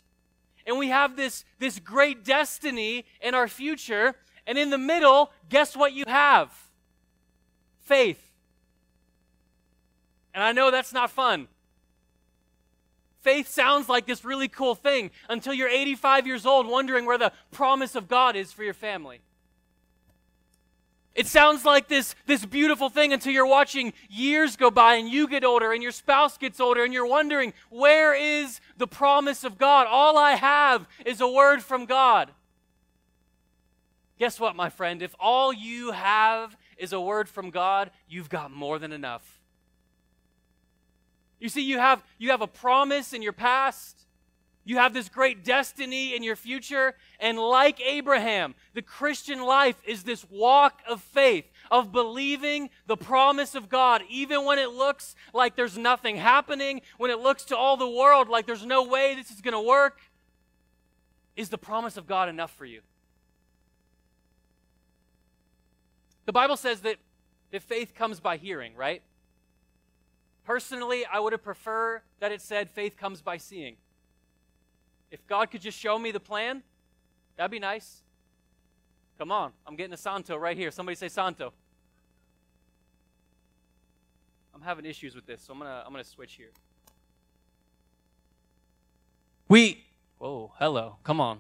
and 0.65 0.79
we 0.79 0.87
have 0.87 1.17
this, 1.17 1.43
this 1.59 1.79
great 1.79 2.23
destiny 2.23 3.03
in 3.19 3.35
our 3.35 3.49
future. 3.49 4.15
And 4.47 4.57
in 4.57 4.69
the 4.69 4.77
middle, 4.77 5.31
guess 5.49 5.75
what 5.75 5.91
you 5.91 6.05
have? 6.07 6.49
Faith. 7.81 8.23
And 10.33 10.41
I 10.41 10.53
know 10.53 10.71
that's 10.71 10.93
not 10.93 11.11
fun. 11.11 11.49
Faith 13.21 13.47
sounds 13.47 13.87
like 13.87 14.07
this 14.07 14.25
really 14.25 14.47
cool 14.47 14.73
thing 14.73 15.11
until 15.29 15.53
you're 15.53 15.69
85 15.69 16.25
years 16.25 16.45
old 16.45 16.67
wondering 16.67 17.05
where 17.05 17.19
the 17.19 17.31
promise 17.51 17.95
of 17.95 18.07
God 18.07 18.35
is 18.35 18.51
for 18.51 18.63
your 18.63 18.73
family. 18.73 19.21
It 21.13 21.27
sounds 21.27 21.65
like 21.65 21.87
this, 21.87 22.15
this 22.25 22.45
beautiful 22.45 22.89
thing 22.89 23.13
until 23.13 23.33
you're 23.33 23.45
watching 23.45 23.93
years 24.09 24.55
go 24.55 24.71
by 24.71 24.95
and 24.95 25.09
you 25.09 25.27
get 25.27 25.43
older 25.43 25.71
and 25.73 25.83
your 25.83 25.91
spouse 25.91 26.37
gets 26.37 26.59
older 26.59 26.83
and 26.83 26.93
you're 26.93 27.05
wondering, 27.05 27.53
where 27.69 28.15
is 28.15 28.61
the 28.77 28.87
promise 28.87 29.43
of 29.43 29.57
God? 29.57 29.87
All 29.87 30.17
I 30.17 30.31
have 30.31 30.87
is 31.05 31.19
a 31.19 31.27
word 31.27 31.61
from 31.61 31.85
God. 31.85 32.31
Guess 34.17 34.39
what, 34.39 34.55
my 34.55 34.69
friend? 34.69 35.01
If 35.01 35.13
all 35.19 35.51
you 35.51 35.91
have 35.91 36.55
is 36.77 36.93
a 36.93 37.01
word 37.01 37.27
from 37.27 37.49
God, 37.49 37.91
you've 38.07 38.29
got 38.29 38.51
more 38.51 38.79
than 38.79 38.93
enough. 38.93 39.40
You 41.41 41.50
see, 41.50 41.63
you 41.63 41.79
have, 41.79 42.03
you 42.19 42.29
have 42.29 42.41
a 42.41 42.48
promise 42.48 43.13
in 43.13 43.24
your 43.24 43.33
past. 43.33 44.05
You 44.63 44.77
have 44.77 44.93
this 44.93 45.10
great 45.10 45.43
destiny 45.43 46.15
in 46.15 46.21
your 46.21 46.36
future. 46.36 46.93
And 47.19 47.39
like 47.39 47.81
Abraham, 47.81 48.53
the 48.75 48.83
Christian 48.83 49.41
life 49.41 49.81
is 49.83 50.03
this 50.03 50.24
walk 50.29 50.81
of 50.88 51.01
faith, 51.01 51.45
of 51.71 51.91
believing 51.91 52.69
the 52.86 52.95
promise 52.95 53.55
of 53.55 53.69
God, 53.69 54.03
even 54.07 54.45
when 54.45 54.60
it 54.60 54.69
looks 54.69 55.15
like 55.33 55.55
there's 55.55 55.79
nothing 55.79 56.15
happening, 56.15 56.81
when 57.00 57.10
it 57.10 57.19
looks 57.19 57.43
to 57.45 57.57
all 57.57 57.75
the 57.75 57.89
world 57.89 58.29
like 58.29 58.45
there's 58.45 58.65
no 58.65 58.83
way 58.83 59.15
this 59.15 59.31
is 59.31 59.41
going 59.41 59.55
to 59.55 59.67
work. 59.67 60.00
Is 61.36 61.50
the 61.50 61.57
promise 61.57 61.98
of 61.98 62.05
God 62.05 62.29
enough 62.29 62.55
for 62.55 62.65
you? 62.65 62.81
The 66.27 66.33
Bible 66.33 66.55
says 66.55 66.81
that, 66.81 66.98
that 67.50 67.63
faith 67.63 67.95
comes 67.95 68.19
by 68.19 68.38
hearing, 68.38 68.75
right? 68.75 69.01
Personally, 70.45 71.05
I 71.05 71.19
would 71.19 71.33
have 71.33 71.43
preferred 71.43 72.01
that 72.19 72.31
it 72.31 72.41
said 72.41 72.69
faith 72.69 72.98
comes 72.98 73.21
by 73.21 73.38
seeing. 73.38 73.75
If 75.12 75.25
God 75.27 75.51
could 75.51 75.62
just 75.62 75.77
show 75.77 76.00
me 76.00 76.12
the 76.12 76.19
plan, 76.19 76.63
that'd 77.38 77.51
be 77.51 77.60
nice. 77.60 78.01
Come 79.17 79.31
on, 79.31 79.51
I'm 79.67 79.75
getting 79.75 79.93
a 79.93 79.98
Santo 79.98 80.38
right 80.38 80.57
here. 80.57 80.71
Somebody 80.71 80.95
say 80.95 81.10
Santo. 81.10 81.53
I'm 84.53 84.62
having 84.62 84.86
issues 84.86 85.15
with 85.15 85.25
this, 85.25 85.43
so 85.43 85.53
I'm 85.53 85.60
gonna 85.60 85.83
I'm 85.86 85.91
gonna 85.91 86.03
switch 86.03 86.33
here. 86.33 86.51
We 89.48 89.86
Whoa, 90.21 90.51
hello. 90.60 90.98
Come 91.03 91.19
on. 91.19 91.39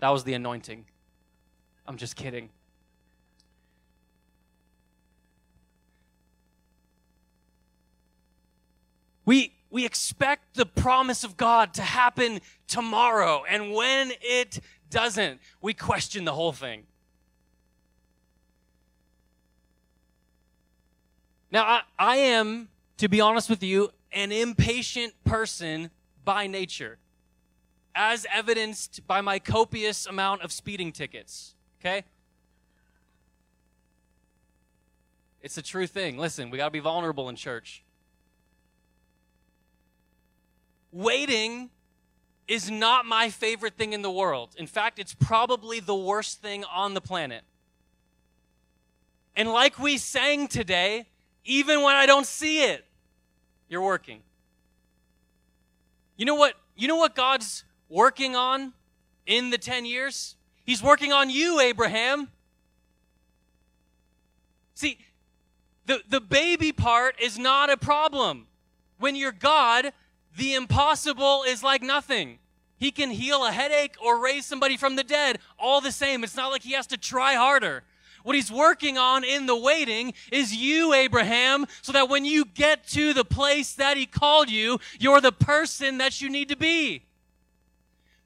That 0.00 0.08
was 0.08 0.24
the 0.24 0.34
anointing. 0.34 0.86
I'm 1.86 1.96
just 1.96 2.16
kidding. 2.16 2.50
We, 9.26 9.52
we 9.70 9.84
expect 9.84 10.54
the 10.54 10.64
promise 10.64 11.24
of 11.24 11.36
God 11.36 11.74
to 11.74 11.82
happen 11.82 12.40
tomorrow. 12.66 13.44
And 13.46 13.72
when 13.72 14.12
it 14.22 14.60
doesn't, 14.88 15.40
we 15.60 15.74
question 15.74 16.24
the 16.24 16.32
whole 16.32 16.52
thing. 16.52 16.84
Now, 21.50 21.64
I, 21.64 21.80
I 21.98 22.16
am, 22.16 22.68
to 22.98 23.08
be 23.08 23.20
honest 23.20 23.50
with 23.50 23.62
you, 23.62 23.90
an 24.12 24.32
impatient 24.32 25.12
person 25.24 25.90
by 26.24 26.46
nature, 26.46 26.98
as 27.94 28.26
evidenced 28.32 29.06
by 29.06 29.20
my 29.20 29.38
copious 29.38 30.06
amount 30.06 30.42
of 30.42 30.52
speeding 30.52 30.92
tickets. 30.92 31.54
Okay? 31.80 32.04
It's 35.42 35.58
a 35.58 35.62
true 35.62 35.86
thing. 35.86 36.18
Listen, 36.18 36.50
we 36.50 36.58
got 36.58 36.66
to 36.66 36.70
be 36.72 36.80
vulnerable 36.80 37.28
in 37.28 37.36
church. 37.36 37.84
Waiting 40.96 41.68
is 42.48 42.70
not 42.70 43.04
my 43.04 43.28
favorite 43.28 43.74
thing 43.76 43.92
in 43.92 44.00
the 44.00 44.10
world. 44.10 44.54
In 44.56 44.66
fact, 44.66 44.98
it's 44.98 45.12
probably 45.12 45.78
the 45.78 45.94
worst 45.94 46.40
thing 46.40 46.64
on 46.64 46.94
the 46.94 47.02
planet. 47.02 47.42
And 49.36 49.52
like 49.52 49.78
we 49.78 49.98
sang 49.98 50.48
today, 50.48 51.04
even 51.44 51.82
when 51.82 51.94
I 51.94 52.06
don't 52.06 52.24
see 52.24 52.62
it, 52.62 52.86
you're 53.68 53.82
working. 53.82 54.22
You 56.16 56.24
know 56.24 56.34
what? 56.34 56.54
You 56.76 56.88
know 56.88 56.96
what 56.96 57.14
God's 57.14 57.64
working 57.90 58.34
on 58.34 58.72
in 59.26 59.50
the 59.50 59.58
10 59.58 59.84
years? 59.84 60.36
He's 60.64 60.82
working 60.82 61.12
on 61.12 61.28
you, 61.28 61.60
Abraham. 61.60 62.28
See, 64.74 64.96
the, 65.84 66.00
the 66.08 66.22
baby 66.22 66.72
part 66.72 67.20
is 67.20 67.38
not 67.38 67.68
a 67.68 67.76
problem. 67.76 68.46
When 68.98 69.14
you're 69.14 69.30
God, 69.30 69.92
the 70.36 70.54
impossible 70.54 71.44
is 71.46 71.62
like 71.62 71.82
nothing. 71.82 72.38
He 72.78 72.90
can 72.90 73.10
heal 73.10 73.44
a 73.44 73.52
headache 73.52 73.96
or 74.04 74.22
raise 74.22 74.44
somebody 74.44 74.76
from 74.76 74.96
the 74.96 75.04
dead, 75.04 75.38
all 75.58 75.80
the 75.80 75.92
same. 75.92 76.22
It's 76.24 76.36
not 76.36 76.50
like 76.50 76.62
he 76.62 76.72
has 76.72 76.86
to 76.88 76.96
try 76.96 77.34
harder. 77.34 77.84
What 78.22 78.34
he's 78.34 78.50
working 78.50 78.98
on 78.98 79.22
in 79.22 79.46
the 79.46 79.56
waiting 79.56 80.12
is 80.32 80.54
you, 80.54 80.92
Abraham, 80.92 81.66
so 81.80 81.92
that 81.92 82.08
when 82.08 82.24
you 82.24 82.44
get 82.44 82.86
to 82.88 83.14
the 83.14 83.24
place 83.24 83.74
that 83.74 83.96
he 83.96 84.04
called 84.04 84.50
you, 84.50 84.80
you're 84.98 85.20
the 85.20 85.32
person 85.32 85.98
that 85.98 86.20
you 86.20 86.28
need 86.28 86.48
to 86.48 86.56
be. 86.56 87.04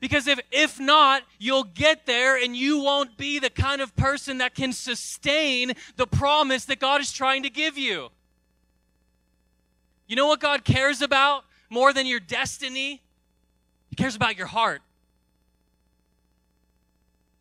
Because 0.00 0.26
if, 0.26 0.40
if 0.50 0.80
not, 0.80 1.22
you'll 1.38 1.64
get 1.64 2.06
there 2.06 2.42
and 2.42 2.56
you 2.56 2.82
won't 2.82 3.18
be 3.18 3.38
the 3.38 3.50
kind 3.50 3.82
of 3.82 3.94
person 3.94 4.38
that 4.38 4.54
can 4.54 4.72
sustain 4.72 5.74
the 5.96 6.06
promise 6.06 6.64
that 6.64 6.80
God 6.80 7.02
is 7.02 7.12
trying 7.12 7.42
to 7.42 7.50
give 7.50 7.76
you. 7.76 8.08
You 10.06 10.16
know 10.16 10.26
what 10.26 10.40
God 10.40 10.64
cares 10.64 11.02
about? 11.02 11.44
More 11.70 11.92
than 11.92 12.06
your 12.06 12.20
destiny. 12.20 13.00
He 13.88 13.96
cares 13.96 14.16
about 14.16 14.36
your 14.36 14.48
heart. 14.48 14.82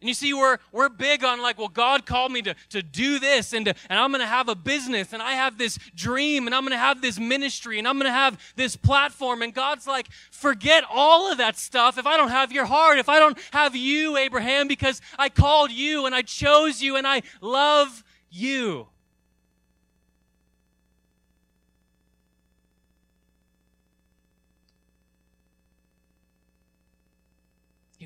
And 0.02 0.08
you 0.08 0.14
see, 0.14 0.34
we're, 0.34 0.60
we're 0.72 0.88
big 0.88 1.26
on 1.26 1.42
like, 1.42 1.58
well, 1.58 1.68
God 1.68 2.06
called 2.06 2.32
me 2.32 2.42
to, 2.44 2.56
to 2.70 2.82
do 2.82 3.20
this 3.20 3.52
and, 3.52 3.66
to, 3.66 3.74
and 3.90 4.00
I'm 4.00 4.12
going 4.12 4.22
to 4.22 4.28
have 4.28 4.48
a 4.48 4.56
business 4.56 5.12
and 5.12 5.22
I 5.22 5.34
have 5.34 5.58
this 5.58 5.78
dream 5.94 6.46
and 6.46 6.56
I'm 6.56 6.62
going 6.62 6.72
to 6.72 6.78
have 6.78 7.02
this 7.02 7.20
ministry 7.20 7.80
and 7.80 7.88
I'm 7.88 7.96
going 7.96 8.06
to 8.06 8.12
have 8.12 8.40
this 8.56 8.78
platform. 8.78 9.42
And 9.42 9.54
God's 9.54 9.88
like, 9.88 10.08
forget 10.32 10.86
all 10.90 11.30
of 11.30 11.40
that 11.40 11.58
stuff 11.58 11.98
if 11.98 12.06
I 12.06 12.16
don't 12.16 12.30
have 12.30 12.54
your 12.54 12.66
heart, 12.66 12.98
if 12.98 13.10
I 13.10 13.20
don't 13.20 13.38
have 13.52 13.76
you, 13.76 14.16
Abraham, 14.16 14.70
because 14.70 15.02
I 15.18 15.28
called 15.28 15.70
you 15.70 16.06
and 16.06 16.16
I 16.16 16.22
chose 16.22 16.82
you 16.82 16.96
and 16.96 17.06
I 17.06 17.22
love 17.42 18.06
you. 18.30 18.88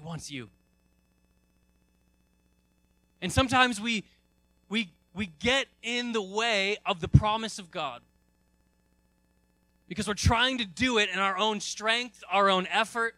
Wants 0.03 0.29
you. 0.29 0.49
And 3.21 3.31
sometimes 3.31 3.79
we, 3.79 4.03
we, 4.69 4.91
we 5.13 5.27
get 5.39 5.67
in 5.81 6.11
the 6.11 6.21
way 6.21 6.77
of 6.85 6.99
the 6.99 7.07
promise 7.07 7.57
of 7.57 7.71
God 7.71 8.01
because 9.87 10.07
we're 10.07 10.13
trying 10.13 10.57
to 10.57 10.65
do 10.65 10.97
it 10.97 11.09
in 11.09 11.19
our 11.19 11.37
own 11.37 11.59
strength, 11.59 12.23
our 12.29 12.49
own 12.49 12.67
effort. 12.67 13.15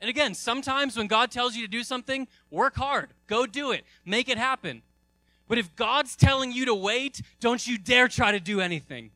And 0.00 0.10
again, 0.10 0.34
sometimes 0.34 0.96
when 0.96 1.06
God 1.06 1.30
tells 1.30 1.56
you 1.56 1.62
to 1.62 1.70
do 1.70 1.82
something, 1.82 2.28
work 2.50 2.76
hard, 2.76 3.10
go 3.26 3.46
do 3.46 3.72
it, 3.72 3.84
make 4.04 4.28
it 4.28 4.36
happen. 4.36 4.82
But 5.48 5.58
if 5.58 5.74
God's 5.76 6.14
telling 6.14 6.52
you 6.52 6.66
to 6.66 6.74
wait, 6.74 7.22
don't 7.40 7.66
you 7.66 7.78
dare 7.78 8.08
try 8.08 8.32
to 8.32 8.40
do 8.40 8.60
anything. 8.60 9.10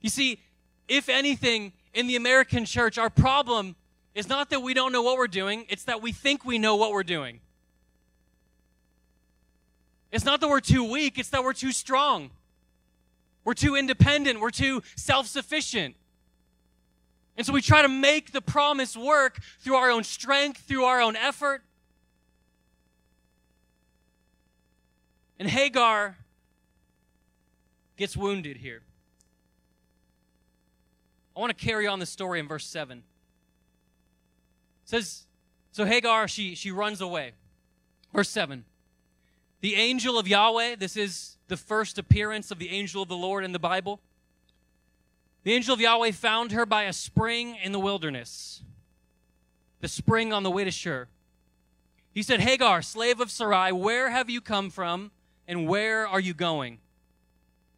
You 0.00 0.10
see, 0.10 0.40
if 0.88 1.08
anything, 1.08 1.72
in 1.94 2.06
the 2.06 2.16
American 2.16 2.64
church, 2.64 2.98
our 2.98 3.10
problem 3.10 3.76
is 4.16 4.30
not 4.30 4.48
that 4.48 4.60
we 4.60 4.72
don't 4.72 4.92
know 4.92 5.02
what 5.02 5.18
we're 5.18 5.28
doing, 5.28 5.66
it's 5.68 5.84
that 5.84 6.00
we 6.00 6.10
think 6.10 6.42
we 6.42 6.58
know 6.58 6.74
what 6.74 6.90
we're 6.90 7.04
doing. 7.04 7.38
It's 10.10 10.24
not 10.24 10.40
that 10.40 10.48
we're 10.48 10.60
too 10.60 10.90
weak, 10.90 11.18
it's 11.18 11.28
that 11.28 11.44
we're 11.44 11.52
too 11.52 11.70
strong. 11.70 12.30
We're 13.44 13.52
too 13.52 13.76
independent, 13.76 14.40
we're 14.40 14.50
too 14.50 14.82
self 14.96 15.26
sufficient. 15.26 15.96
And 17.36 17.46
so 17.46 17.52
we 17.52 17.60
try 17.60 17.82
to 17.82 17.88
make 17.88 18.32
the 18.32 18.40
promise 18.40 18.96
work 18.96 19.38
through 19.60 19.74
our 19.74 19.90
own 19.90 20.02
strength, 20.02 20.62
through 20.62 20.84
our 20.84 21.02
own 21.02 21.14
effort. 21.14 21.62
And 25.38 25.46
Hagar 25.46 26.16
gets 27.98 28.16
wounded 28.16 28.56
here. 28.56 28.80
I 31.36 31.40
want 31.40 31.56
to 31.56 31.64
carry 31.64 31.86
on 31.86 31.98
the 31.98 32.06
story 32.06 32.40
in 32.40 32.48
verse 32.48 32.64
7 32.64 33.02
says, 34.86 35.26
So 35.72 35.84
Hagar, 35.84 36.26
she, 36.26 36.54
she 36.54 36.70
runs 36.70 37.02
away. 37.02 37.32
Verse 38.14 38.30
7. 38.30 38.64
The 39.60 39.74
angel 39.74 40.18
of 40.18 40.26
Yahweh, 40.26 40.76
this 40.76 40.96
is 40.96 41.36
the 41.48 41.56
first 41.56 41.98
appearance 41.98 42.50
of 42.50 42.58
the 42.58 42.70
angel 42.70 43.02
of 43.02 43.08
the 43.08 43.16
Lord 43.16 43.44
in 43.44 43.52
the 43.52 43.58
Bible. 43.58 44.00
The 45.44 45.52
angel 45.52 45.74
of 45.74 45.80
Yahweh 45.80 46.12
found 46.12 46.52
her 46.52 46.64
by 46.64 46.84
a 46.84 46.92
spring 46.92 47.56
in 47.62 47.72
the 47.72 47.78
wilderness, 47.78 48.62
the 49.80 49.88
spring 49.88 50.32
on 50.32 50.42
the 50.42 50.50
way 50.50 50.64
to 50.64 50.70
Shur. 50.70 51.08
He 52.12 52.22
said, 52.22 52.40
Hagar, 52.40 52.80
slave 52.82 53.20
of 53.20 53.30
Sarai, 53.30 53.72
where 53.72 54.10
have 54.10 54.30
you 54.30 54.40
come 54.40 54.70
from 54.70 55.10
and 55.46 55.68
where 55.68 56.06
are 56.08 56.20
you 56.20 56.34
going? 56.34 56.78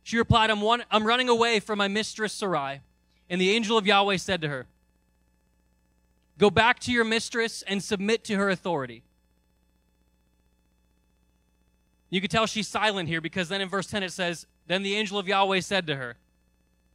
She 0.02 0.16
replied, 0.16 0.50
I'm, 0.50 0.60
one, 0.60 0.84
I'm 0.90 1.06
running 1.06 1.28
away 1.28 1.60
from 1.60 1.78
my 1.78 1.88
mistress 1.88 2.32
Sarai. 2.32 2.80
And 3.28 3.40
the 3.40 3.50
angel 3.50 3.76
of 3.76 3.86
Yahweh 3.86 4.16
said 4.16 4.40
to 4.40 4.48
her, 4.48 4.66
Go 6.38 6.50
back 6.50 6.78
to 6.80 6.92
your 6.92 7.04
mistress 7.04 7.62
and 7.66 7.82
submit 7.82 8.24
to 8.24 8.36
her 8.36 8.48
authority. 8.48 9.02
You 12.10 12.20
can 12.20 12.30
tell 12.30 12.46
she's 12.46 12.68
silent 12.68 13.08
here 13.08 13.20
because 13.20 13.48
then 13.48 13.60
in 13.60 13.68
verse 13.68 13.88
10 13.88 14.02
it 14.02 14.12
says, 14.12 14.46
Then 14.66 14.82
the 14.82 14.94
angel 14.94 15.18
of 15.18 15.28
Yahweh 15.28 15.60
said 15.60 15.86
to 15.88 15.96
her, 15.96 16.16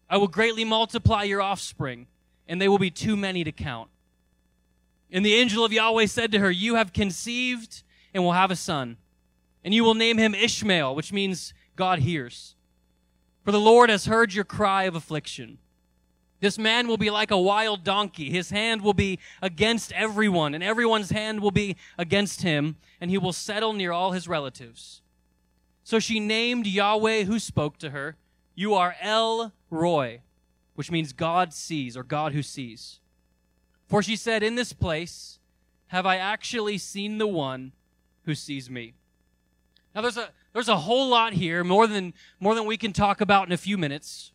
I 0.09 0.17
will 0.17 0.27
greatly 0.27 0.63
multiply 0.63 1.23
your 1.23 1.41
offspring, 1.41 2.07
and 2.47 2.62
they 2.62 2.67
will 2.67 2.79
be 2.79 2.89
too 2.89 3.15
many 3.15 3.43
to 3.43 3.51
count. 3.51 3.89
And 5.12 5.25
the 5.25 5.35
angel 5.35 5.63
of 5.63 5.71
Yahweh 5.71 6.07
said 6.07 6.31
to 6.31 6.39
her, 6.39 6.50
You 6.50 6.75
have 6.75 6.93
conceived 6.93 7.83
and 8.13 8.23
will 8.23 8.31
have 8.31 8.51
a 8.51 8.55
son, 8.55 8.97
and 9.63 9.73
you 9.73 9.83
will 9.83 9.93
name 9.93 10.17
him 10.17 10.33
Ishmael, 10.33 10.95
which 10.95 11.13
means 11.13 11.53
God 11.75 12.00
hears. 12.00 12.55
For 13.43 13.51
the 13.51 13.59
Lord 13.59 13.89
has 13.89 14.05
heard 14.05 14.33
your 14.33 14.45
cry 14.45 14.83
of 14.83 14.95
affliction. 14.95 15.59
This 16.43 16.57
man 16.57 16.89
will 16.89 16.97
be 16.97 17.09
like 17.09 17.31
a 17.31 17.39
wild 17.39 17.85
donkey. 17.85 18.29
His 18.29 18.50
hand 18.50 18.81
will 18.81 18.93
be 18.93 19.17
against 19.41 19.93
everyone, 19.93 20.53
and 20.53 20.62
everyone's 20.62 21.09
hand 21.09 21.39
will 21.39 21.51
be 21.51 21.77
against 21.97 22.41
him, 22.41 22.75
and 23.00 23.09
he 23.09 23.17
will 23.17 23.31
settle 23.31 23.71
near 23.71 23.93
all 23.93 24.12
his 24.12 24.27
relatives. 24.27 25.01
So 25.85 26.00
she 26.00 26.19
named 26.19 26.67
Yahweh 26.67 27.23
who 27.23 27.39
spoke 27.39 27.77
to 27.77 27.91
her, 27.91 28.17
You 28.55 28.73
are 28.73 28.97
El 29.00 29.53
Roi, 29.69 30.19
which 30.75 30.91
means 30.91 31.13
God 31.13 31.53
sees, 31.53 31.95
or 31.95 32.03
God 32.03 32.33
who 32.33 32.43
sees. 32.43 33.00
For 33.88 34.03
she 34.03 34.17
said, 34.17 34.43
In 34.43 34.55
this 34.55 34.73
place 34.73 35.39
have 35.88 36.05
I 36.05 36.17
actually 36.17 36.77
seen 36.77 37.19
the 37.19 37.27
one 37.27 37.71
who 38.25 38.35
sees 38.35 38.69
me. 38.69 38.95
Now 39.95 40.01
there's 40.01 40.17
a 40.17 40.27
there's 40.51 40.67
a 40.67 40.75
whole 40.75 41.07
lot 41.07 41.31
here, 41.31 41.63
more 41.63 41.88
than 41.88 42.13
more 42.41 42.53
than 42.53 42.65
we 42.65 42.75
can 42.75 42.91
talk 42.91 43.21
about 43.21 43.47
in 43.47 43.53
a 43.53 43.57
few 43.57 43.77
minutes. 43.77 44.33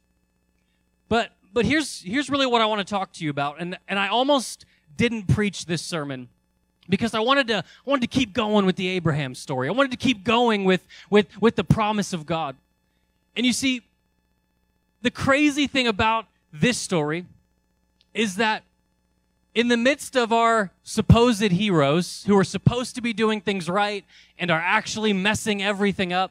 But 1.10 1.32
but 1.58 1.66
here's 1.66 2.02
here's 2.02 2.30
really 2.30 2.46
what 2.46 2.62
I 2.62 2.66
want 2.66 2.86
to 2.86 2.88
talk 2.88 3.12
to 3.14 3.24
you 3.24 3.30
about, 3.30 3.56
and 3.58 3.76
and 3.88 3.98
I 3.98 4.06
almost 4.06 4.64
didn't 4.96 5.26
preach 5.26 5.66
this 5.66 5.82
sermon 5.82 6.28
because 6.88 7.14
I 7.14 7.18
wanted 7.18 7.48
to 7.48 7.56
I 7.56 7.62
wanted 7.84 8.02
to 8.02 8.16
keep 8.16 8.32
going 8.32 8.64
with 8.64 8.76
the 8.76 8.86
Abraham 8.86 9.34
story. 9.34 9.68
I 9.68 9.72
wanted 9.72 9.90
to 9.90 9.96
keep 9.96 10.22
going 10.22 10.64
with 10.64 10.86
with 11.10 11.26
with 11.42 11.56
the 11.56 11.64
promise 11.64 12.12
of 12.12 12.26
God. 12.26 12.54
And 13.34 13.44
you 13.44 13.52
see, 13.52 13.82
the 15.02 15.10
crazy 15.10 15.66
thing 15.66 15.88
about 15.88 16.26
this 16.52 16.78
story 16.78 17.26
is 18.14 18.36
that 18.36 18.62
in 19.52 19.66
the 19.66 19.76
midst 19.76 20.16
of 20.16 20.32
our 20.32 20.70
supposed 20.84 21.50
heroes 21.50 22.22
who 22.28 22.38
are 22.38 22.44
supposed 22.44 22.94
to 22.94 23.00
be 23.00 23.12
doing 23.12 23.40
things 23.40 23.68
right 23.68 24.04
and 24.38 24.48
are 24.52 24.62
actually 24.64 25.12
messing 25.12 25.60
everything 25.60 26.12
up, 26.12 26.30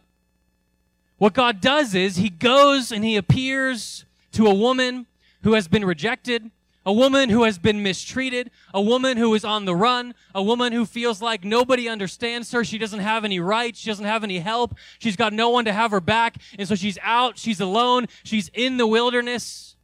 what 1.18 1.34
God 1.34 1.60
does 1.60 1.94
is 1.96 2.16
he 2.16 2.30
goes 2.30 2.94
and 2.94 3.04
he 3.04 3.18
appears 3.18 4.06
to 4.32 4.48
a 4.48 4.54
woman 4.54 5.06
who 5.44 5.54
has 5.54 5.68
been 5.68 5.86
rejected, 5.86 6.52
a 6.86 6.94
woman 6.94 7.30
who 7.30 7.44
has 7.44 7.60
been 7.60 7.84
mistreated, 7.84 8.50
a 8.74 8.82
woman 8.82 9.18
who 9.18 9.34
is 9.34 9.44
on 9.44 9.66
the 9.66 9.76
run, 9.76 10.14
a 10.34 10.42
woman 10.42 10.72
who 10.72 10.86
feels 10.86 11.22
like 11.22 11.44
nobody 11.44 11.90
understands 11.90 12.52
her. 12.54 12.64
She 12.64 12.78
doesn't 12.78 13.02
have 13.02 13.26
any 13.26 13.42
rights. 13.42 13.80
She 13.80 13.90
doesn't 13.90 14.06
have 14.06 14.24
any 14.24 14.40
help. 14.40 14.74
She's 14.98 15.18
got 15.18 15.34
no 15.34 15.50
one 15.50 15.66
to 15.66 15.74
have 15.74 15.92
her 15.92 16.00
back. 16.00 16.38
And 16.58 16.66
so 16.66 16.76
she's 16.76 16.98
out. 17.02 17.38
She's 17.38 17.60
alone. 17.60 18.08
She's 18.24 18.50
in 18.54 18.78
the 18.78 18.88
wilderness. 18.88 19.76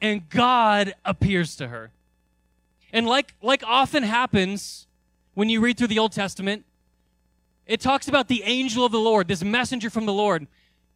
And 0.00 0.28
God 0.28 0.94
appears 1.04 1.56
to 1.56 1.66
her. 1.66 1.90
And 2.92 3.04
like, 3.04 3.34
like 3.42 3.64
often 3.66 4.04
happens 4.04 4.86
when 5.34 5.48
you 5.48 5.60
read 5.60 5.76
through 5.76 5.88
the 5.88 5.98
Old 5.98 6.12
Testament, 6.12 6.64
it 7.66 7.80
talks 7.80 8.06
about 8.06 8.28
the 8.28 8.44
angel 8.44 8.84
of 8.84 8.92
the 8.92 9.00
Lord, 9.00 9.26
this 9.26 9.42
messenger 9.42 9.90
from 9.90 10.06
the 10.06 10.12
Lord. 10.12 10.46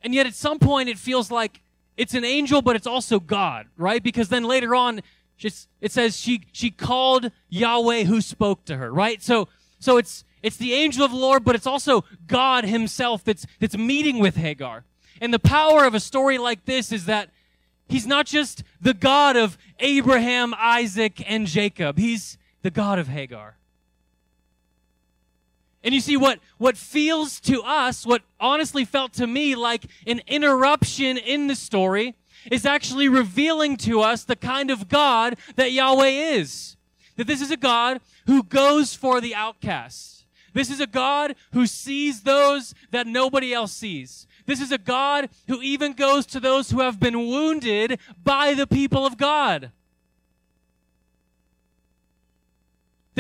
And 0.03 0.15
yet 0.15 0.29
at 0.29 0.35
some 0.35 0.61
point 0.61 0.89
it 0.89 0.99
feels 0.99 1.33
like 1.33 1.63
it's 2.01 2.15
an 2.15 2.25
angel, 2.25 2.63
but 2.63 2.77
it's 2.77 2.87
also 2.87 3.21
God, 3.21 3.67
right? 3.77 4.03
Because 4.03 4.31
then 4.31 4.45
later 4.45 4.75
on, 4.75 5.03
it 5.39 5.93
says 5.93 6.19
she, 6.19 6.41
she 6.51 6.71
called 6.71 7.31
Yahweh 7.51 8.05
who 8.05 8.23
spoke 8.23 8.65
to 8.65 8.79
her, 8.79 8.91
right? 8.91 9.23
So, 9.23 9.49
so 9.79 9.99
it's, 9.99 10.25
it's 10.43 10.57
the 10.57 10.73
angel 10.73 11.05
of 11.05 11.11
the 11.11 11.19
Lord, 11.19 11.45
but 11.45 11.55
it's 11.55 11.67
also 11.67 12.05
God 12.27 12.65
himself 12.65 13.23
that's, 13.23 13.45
that's 13.59 13.77
meeting 13.77 14.19
with 14.19 14.37
Hagar. 14.37 14.87
And 15.21 15.35
the 15.35 15.39
power 15.39 15.85
of 15.85 15.95
a 15.95 16.01
story 16.01 16.39
like 16.39 16.65
this 16.65 16.91
is 16.91 17.05
that 17.05 17.29
he's 17.87 18.07
not 18.07 18.25
just 18.25 18.65
the 18.81 18.95
God 18.95 19.37
of 19.37 19.59
Abraham, 19.79 20.55
Isaac, 20.57 21.23
and 21.31 21.47
Jacob. 21.47 21.99
He's 21.99 22.39
the 22.63 22.71
God 22.71 22.99
of 22.99 23.09
Hagar. 23.09 23.59
And 25.83 25.95
you 25.95 26.01
see 26.01 26.17
what, 26.17 26.41
what 26.59 26.77
feels 26.77 27.41
to 27.41 27.63
us, 27.63 28.05
what 28.05 28.23
honestly 28.39 28.85
felt 28.85 29.15
to 29.15 29.27
me 29.27 29.55
like 29.55 29.87
an 30.07 30.21
interruption 30.27 31.17
in 31.17 31.47
the 31.47 31.55
story, 31.55 32.15
is 32.51 32.67
actually 32.67 33.09
revealing 33.09 33.77
to 33.79 34.01
us 34.01 34.25
the 34.25 34.37
kind 34.37 34.71
of 34.71 34.89
God 34.89 35.37
that 35.57 35.73
Yahweh 35.73 36.35
is. 36.37 36.77
That 37.17 37.27
this 37.27 37.41
is 37.41 37.51
a 37.51 37.57
God 37.57 38.01
who 38.27 38.43
goes 38.43 38.95
for 38.95 39.21
the 39.21 39.35
outcasts. 39.35 40.25
This 40.53 40.71
is 40.71 40.81
a 40.81 40.87
God 40.87 41.35
who 41.53 41.67
sees 41.67 42.23
those 42.23 42.75
that 42.91 43.07
nobody 43.07 43.53
else 43.53 43.73
sees. 43.73 44.27
This 44.47 44.61
is 44.61 44.73
a 44.73 44.79
God 44.79 45.29
who 45.47 45.63
even 45.63 45.93
goes 45.93 46.27
to 46.27 46.41
those 46.41 46.71
who 46.71 46.81
have 46.81 46.99
been 46.99 47.29
wounded 47.29 48.01
by 48.23 48.55
the 48.55 48.67
people 48.67 49.07
of 49.07 49.17
God. 49.17 49.71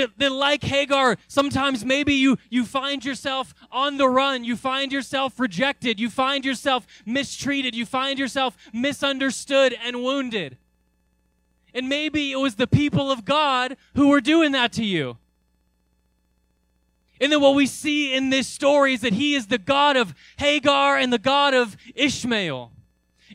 That, 0.00 0.16
that 0.16 0.32
like 0.32 0.64
Hagar, 0.64 1.18
sometimes 1.28 1.84
maybe 1.84 2.14
you, 2.14 2.38
you 2.48 2.64
find 2.64 3.04
yourself 3.04 3.54
on 3.70 3.98
the 3.98 4.08
run. 4.08 4.44
You 4.44 4.56
find 4.56 4.90
yourself 4.90 5.38
rejected. 5.38 6.00
You 6.00 6.08
find 6.08 6.42
yourself 6.42 6.86
mistreated. 7.04 7.74
You 7.74 7.84
find 7.84 8.18
yourself 8.18 8.56
misunderstood 8.72 9.76
and 9.84 10.02
wounded. 10.02 10.56
And 11.74 11.86
maybe 11.86 12.32
it 12.32 12.36
was 12.36 12.54
the 12.54 12.66
people 12.66 13.10
of 13.10 13.26
God 13.26 13.76
who 13.94 14.08
were 14.08 14.22
doing 14.22 14.52
that 14.52 14.72
to 14.72 14.84
you. 14.84 15.18
And 17.20 17.30
then 17.30 17.42
what 17.42 17.54
we 17.54 17.66
see 17.66 18.14
in 18.14 18.30
this 18.30 18.48
story 18.48 18.94
is 18.94 19.02
that 19.02 19.12
he 19.12 19.34
is 19.34 19.48
the 19.48 19.58
God 19.58 19.98
of 19.98 20.14
Hagar 20.38 20.96
and 20.96 21.12
the 21.12 21.18
God 21.18 21.52
of 21.52 21.76
Ishmael. 21.94 22.72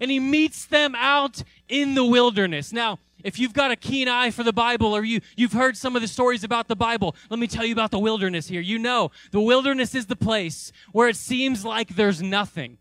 And 0.01 0.10
he 0.10 0.19
meets 0.19 0.65
them 0.65 0.95
out 0.95 1.43
in 1.69 1.93
the 1.93 2.04
wilderness. 2.04 2.73
Now, 2.73 2.97
if 3.25 3.39
you've 3.39 3.53
got 3.53 3.71
a 3.71 3.75
keen 3.75 4.07
eye 4.07 4.29
for 4.29 4.43
the 4.43 4.53
Bible 4.53 4.95
or 4.95 5.03
you, 5.03 5.19
you've 5.35 5.53
heard 5.53 5.75
some 5.75 5.95
of 5.95 6.03
the 6.03 6.07
stories 6.07 6.43
about 6.43 6.67
the 6.67 6.75
Bible, 6.75 7.15
let 7.31 7.39
me 7.39 7.47
tell 7.47 7.65
you 7.65 7.73
about 7.73 7.89
the 7.89 7.97
wilderness 7.97 8.47
here. 8.47 8.61
You 8.61 8.77
know, 8.77 9.09
the 9.31 9.41
wilderness 9.41 9.95
is 9.95 10.05
the 10.05 10.15
place 10.15 10.71
where 10.91 11.09
it 11.09 11.15
seems 11.15 11.65
like 11.65 11.95
there's 11.95 12.21
nothing. 12.21 12.77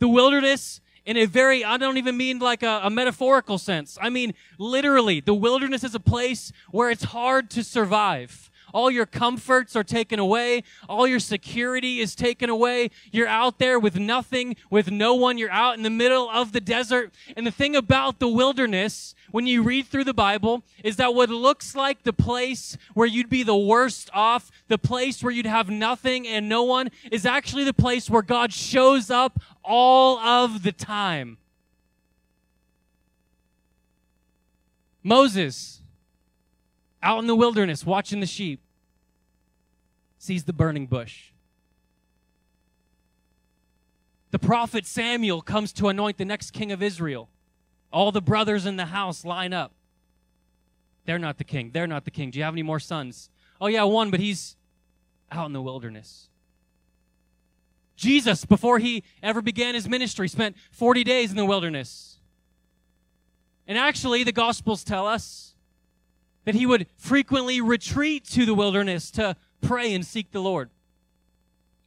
The 0.00 0.08
wilderness, 0.08 0.80
in 1.04 1.16
a 1.16 1.24
very, 1.24 1.64
I 1.64 1.76
don't 1.76 1.98
even 1.98 2.16
mean 2.16 2.40
like 2.40 2.64
a, 2.64 2.80
a 2.82 2.90
metaphorical 2.90 3.58
sense. 3.58 3.96
I 4.02 4.10
mean, 4.10 4.34
literally, 4.58 5.20
the 5.20 5.34
wilderness 5.34 5.84
is 5.84 5.94
a 5.94 6.00
place 6.00 6.50
where 6.72 6.90
it's 6.90 7.04
hard 7.04 7.48
to 7.50 7.62
survive. 7.62 8.50
All 8.76 8.90
your 8.90 9.06
comforts 9.06 9.74
are 9.74 9.82
taken 9.82 10.18
away. 10.18 10.62
All 10.86 11.06
your 11.06 11.18
security 11.18 11.98
is 11.98 12.14
taken 12.14 12.50
away. 12.50 12.90
You're 13.10 13.26
out 13.26 13.58
there 13.58 13.80
with 13.80 13.98
nothing, 13.98 14.54
with 14.68 14.90
no 14.90 15.14
one. 15.14 15.38
You're 15.38 15.50
out 15.50 15.78
in 15.78 15.82
the 15.82 15.88
middle 15.88 16.28
of 16.28 16.52
the 16.52 16.60
desert. 16.60 17.14
And 17.38 17.46
the 17.46 17.50
thing 17.50 17.74
about 17.74 18.18
the 18.18 18.28
wilderness, 18.28 19.14
when 19.30 19.46
you 19.46 19.62
read 19.62 19.86
through 19.86 20.04
the 20.04 20.12
Bible, 20.12 20.62
is 20.84 20.96
that 20.96 21.14
what 21.14 21.30
looks 21.30 21.74
like 21.74 22.02
the 22.02 22.12
place 22.12 22.76
where 22.92 23.06
you'd 23.06 23.30
be 23.30 23.42
the 23.42 23.56
worst 23.56 24.10
off, 24.12 24.50
the 24.68 24.76
place 24.76 25.22
where 25.22 25.32
you'd 25.32 25.46
have 25.46 25.70
nothing 25.70 26.28
and 26.28 26.46
no 26.46 26.62
one, 26.62 26.90
is 27.10 27.24
actually 27.24 27.64
the 27.64 27.72
place 27.72 28.10
where 28.10 28.20
God 28.20 28.52
shows 28.52 29.10
up 29.10 29.40
all 29.64 30.18
of 30.18 30.64
the 30.64 30.72
time. 30.72 31.38
Moses, 35.02 35.80
out 37.02 37.20
in 37.20 37.26
the 37.26 37.36
wilderness 37.36 37.86
watching 37.86 38.20
the 38.20 38.26
sheep 38.26 38.60
sees 40.18 40.44
the 40.44 40.52
burning 40.52 40.86
bush. 40.86 41.32
The 44.30 44.38
prophet 44.38 44.86
Samuel 44.86 45.40
comes 45.40 45.72
to 45.74 45.88
anoint 45.88 46.18
the 46.18 46.24
next 46.24 46.50
king 46.50 46.72
of 46.72 46.82
Israel. 46.82 47.28
All 47.92 48.12
the 48.12 48.20
brothers 48.20 48.66
in 48.66 48.76
the 48.76 48.86
house 48.86 49.24
line 49.24 49.52
up. 49.52 49.72
They're 51.04 51.18
not 51.18 51.38
the 51.38 51.44
king. 51.44 51.70
They're 51.72 51.86
not 51.86 52.04
the 52.04 52.10
king. 52.10 52.30
Do 52.30 52.38
you 52.38 52.44
have 52.44 52.54
any 52.54 52.62
more 52.62 52.80
sons? 52.80 53.30
Oh, 53.60 53.68
yeah, 53.68 53.84
one, 53.84 54.10
but 54.10 54.20
he's 54.20 54.56
out 55.30 55.46
in 55.46 55.52
the 55.52 55.62
wilderness. 55.62 56.28
Jesus, 57.96 58.44
before 58.44 58.78
he 58.78 59.04
ever 59.22 59.40
began 59.40 59.74
his 59.74 59.88
ministry, 59.88 60.28
spent 60.28 60.56
40 60.70 61.02
days 61.04 61.30
in 61.30 61.36
the 61.36 61.46
wilderness. 61.46 62.18
And 63.66 63.78
actually, 63.78 64.22
the 64.22 64.32
Gospels 64.32 64.84
tell 64.84 65.06
us 65.06 65.54
that 66.44 66.54
he 66.54 66.66
would 66.66 66.86
frequently 66.96 67.60
retreat 67.60 68.24
to 68.24 68.44
the 68.44 68.54
wilderness 68.54 69.10
to 69.12 69.36
pray 69.60 69.94
and 69.94 70.04
seek 70.04 70.30
the 70.30 70.40
Lord. 70.40 70.70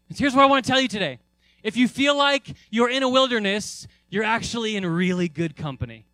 And 0.10 0.18
here's 0.18 0.36
what 0.36 0.44
I 0.44 0.48
want 0.48 0.66
to 0.66 0.72
tell 0.72 0.82
you 0.82 0.88
today. 0.88 1.20
If 1.64 1.78
you 1.78 1.88
feel 1.88 2.18
like 2.18 2.56
you're 2.70 2.90
in 2.90 3.04
a 3.04 3.10
wilderness, 3.10 3.88
you're 4.10 4.24
actually 4.24 4.76
in 4.76 4.86
really 4.86 5.28
good 5.28 5.56
company. 5.56 6.06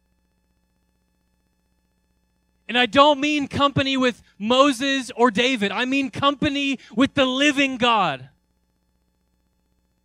And 2.67 2.77
I 2.77 2.87
don't 2.87 3.19
mean 3.19 3.47
company 3.47 3.95
with 3.95 4.23
Moses 4.39 5.11
or 5.15 5.29
David. 5.29 5.71
I 5.71 5.85
mean 5.85 6.09
company 6.09 6.79
with 6.95 7.13
the 7.13 7.25
living 7.25 7.77
God. 7.77 8.29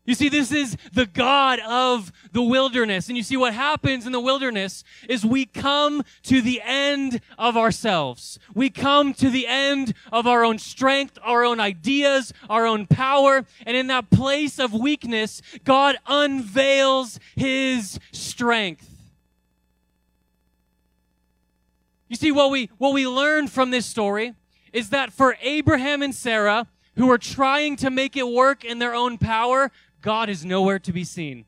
You 0.07 0.15
see, 0.15 0.29
this 0.29 0.51
is 0.51 0.77
the 0.93 1.07
God 1.07 1.61
of 1.61 2.11
the 2.33 2.43
wilderness. 2.43 3.09
And 3.09 3.17
you 3.17 3.23
see, 3.23 3.37
what 3.37 3.55
happens 3.55 4.07
in 4.07 4.13
the 4.13 4.21
wilderness 4.21 4.83
is 5.09 5.25
we 5.25 5.45
come 5.45 6.03
to 6.25 6.41
the 6.41 6.61
end 6.65 7.21
of 7.39 7.57
ourselves. 7.57 8.39
We 8.55 8.71
come 8.71 9.13
to 9.15 9.31
the 9.31 9.47
end 9.47 9.95
of 10.11 10.27
our 10.27 10.45
own 10.45 10.59
strength, 10.59 11.19
our 11.23 11.45
own 11.45 11.61
ideas, 11.61 12.33
our 12.49 12.67
own 12.67 12.87
power. 12.87 13.45
And 13.67 13.77
in 13.77 13.89
that 13.89 14.11
place 14.11 14.59
of 14.59 14.73
weakness, 14.73 15.43
God 15.65 15.97
unveils 16.07 17.21
his 17.37 18.01
strength. 18.11 18.89
You 22.09 22.17
see, 22.17 22.33
what 22.33 22.51
we, 22.51 22.71
what 22.79 22.93
we 22.93 23.07
learn 23.07 23.47
from 23.47 23.71
this 23.71 23.87
story 23.87 24.35
is 24.73 24.91
that 24.91 25.13
for 25.13 25.37
Abraham 25.43 26.03
and 26.03 26.15
Sarah, 26.15 26.67
who 26.97 27.11
are 27.11 27.19
trying 27.19 27.77
to 27.77 27.91
make 27.91 28.17
it 28.17 28.27
work 28.27 28.65
in 28.65 28.81
their 28.81 28.95
own 28.95 29.17
power, 29.17 29.71
God 30.01 30.29
is 30.29 30.45
nowhere 30.45 30.79
to 30.79 30.93
be 30.93 31.05
seen. 31.05 31.45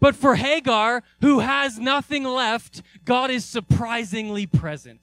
But 0.00 0.14
for 0.14 0.34
Hagar, 0.34 1.02
who 1.20 1.38
has 1.38 1.78
nothing 1.78 2.24
left, 2.24 2.82
God 3.04 3.30
is 3.30 3.44
surprisingly 3.44 4.46
present. 4.46 5.00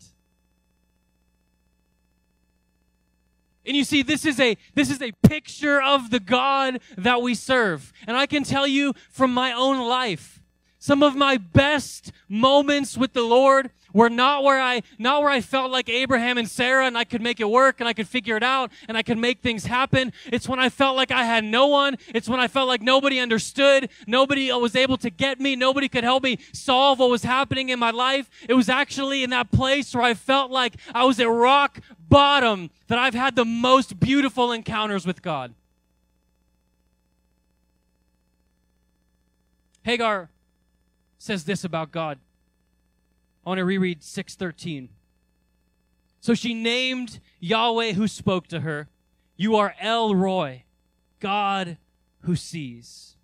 And 3.66 3.78
you 3.78 3.84
see, 3.84 4.02
this 4.02 4.26
is 4.26 4.40
a, 4.40 4.58
this 4.74 4.90
is 4.90 5.02
a 5.02 5.12
picture 5.24 5.82
of 5.82 6.10
the 6.10 6.20
God 6.20 6.80
that 6.98 7.22
we 7.22 7.36
serve. 7.36 7.94
And 8.08 8.18
I 8.18 8.26
can 8.26 8.44
tell 8.44 8.66
you 8.68 8.94
from 9.10 9.34
my 9.34 9.52
own 9.52 9.88
life, 9.88 10.42
some 10.80 11.04
of 11.04 11.16
my 11.16 11.38
best 11.38 12.12
moments 12.28 12.98
with 12.98 13.14
the 13.14 13.22
Lord 13.22 13.70
were 13.94 14.10
not 14.10 14.44
where 14.44 14.62
I, 14.62 14.82
not 14.98 15.22
where 15.22 15.32
I 15.32 15.42
felt 15.42 15.72
like 15.72 15.90
Abraham 15.90 16.38
and 16.38 16.50
Sarah 16.50 16.86
and 16.86 16.98
I 16.98 17.04
could 17.04 17.22
make 17.22 17.40
it 17.40 17.50
work 17.50 17.80
and 17.80 17.88
I 17.88 17.94
could 17.94 18.08
figure 18.08 18.38
it 18.38 18.44
out 18.44 18.72
and 18.88 18.98
I 18.98 19.02
could 19.02 19.18
make 19.18 19.42
things 19.42 19.66
happen. 19.66 20.14
It's 20.26 20.48
when 20.48 20.60
I 20.60 20.70
felt 20.70 20.96
like 20.96 21.12
I 21.12 21.24
had 21.24 21.44
no 21.44 21.68
one. 21.68 21.98
It's 22.14 22.30
when 22.30 22.40
I 22.40 22.48
felt 22.48 22.68
like 22.68 22.82
nobody 22.82 23.20
understood. 23.20 23.90
Nobody 24.08 24.52
was 24.52 24.76
able 24.76 24.98
to 24.98 25.10
get 25.10 25.40
me. 25.40 25.56
Nobody 25.56 25.88
could 25.88 26.04
help 26.04 26.24
me 26.24 26.40
solve 26.54 27.00
what 27.00 27.10
was 27.10 27.24
happening 27.24 27.70
in 27.70 27.80
my 27.80 27.92
life. 27.92 28.30
It 28.48 28.54
was 28.54 28.70
actually 28.70 29.24
in 29.24 29.30
that 29.32 29.52
place 29.52 29.94
where 29.94 30.04
I 30.04 30.14
felt 30.14 30.52
like 30.52 30.76
I 30.94 31.04
was 31.04 31.20
at 31.20 31.30
rock 31.30 31.80
bottom 32.10 32.70
that 32.88 33.00
I've 33.00 33.14
had 33.14 33.36
the 33.36 33.46
most 33.46 34.00
beautiful 34.00 34.52
encounters 34.52 35.06
with 35.06 35.22
God. 35.22 35.54
Hagar 39.84 40.30
says 41.18 41.46
this 41.46 41.64
about 41.64 41.92
God. 41.92 42.20
I 43.46 43.50
want 43.50 43.58
to 43.60 43.66
reread 43.66 44.04
613. 44.04 44.90
So 46.20 46.36
she 46.36 46.54
named 46.54 47.20
Yahweh 47.40 47.94
who 47.94 48.08
spoke 48.08 48.48
to 48.48 48.62
her, 48.62 48.88
You 49.36 49.56
are 49.56 49.76
El 49.80 50.16
Roi, 50.16 50.64
God 51.20 51.78
who 52.22 52.36
sees. 52.36 53.16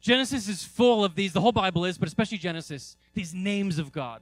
Genesis 0.00 0.48
is 0.48 0.64
full 0.64 1.04
of 1.04 1.14
these, 1.14 1.32
the 1.32 1.40
whole 1.40 1.52
Bible 1.52 1.84
is, 1.84 1.96
but 1.96 2.08
especially 2.08 2.38
Genesis, 2.38 2.96
these 3.14 3.32
names 3.32 3.78
of 3.78 3.92
God. 3.92 4.20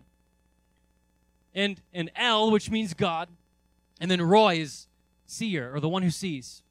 And, 1.54 1.80
and 1.92 2.10
El, 2.16 2.50
which 2.50 2.70
means 2.70 2.92
God, 2.94 3.28
and 3.98 4.10
then 4.10 4.20
Roi 4.20 4.58
is 4.58 4.86
seer, 5.26 5.74
or 5.74 5.80
the 5.80 5.88
one 5.88 6.02
who 6.02 6.10
sees. 6.10 6.62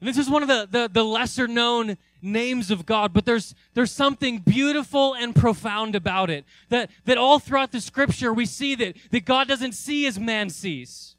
And 0.00 0.08
this 0.08 0.16
is 0.16 0.30
one 0.30 0.42
of 0.42 0.48
the, 0.48 0.66
the, 0.70 0.88
the 0.90 1.04
lesser 1.04 1.46
known 1.46 1.98
names 2.22 2.70
of 2.70 2.86
God, 2.86 3.12
but 3.12 3.26
there's, 3.26 3.54
there's 3.74 3.92
something 3.92 4.38
beautiful 4.38 5.14
and 5.14 5.34
profound 5.34 5.94
about 5.94 6.30
it. 6.30 6.44
That, 6.70 6.90
that 7.04 7.18
all 7.18 7.38
throughout 7.38 7.72
the 7.72 7.80
scripture 7.80 8.32
we 8.32 8.46
see 8.46 8.74
that, 8.76 8.96
that 9.10 9.24
God 9.24 9.46
doesn't 9.46 9.72
see 9.72 10.06
as 10.06 10.18
man 10.18 10.48
sees. 10.48 11.16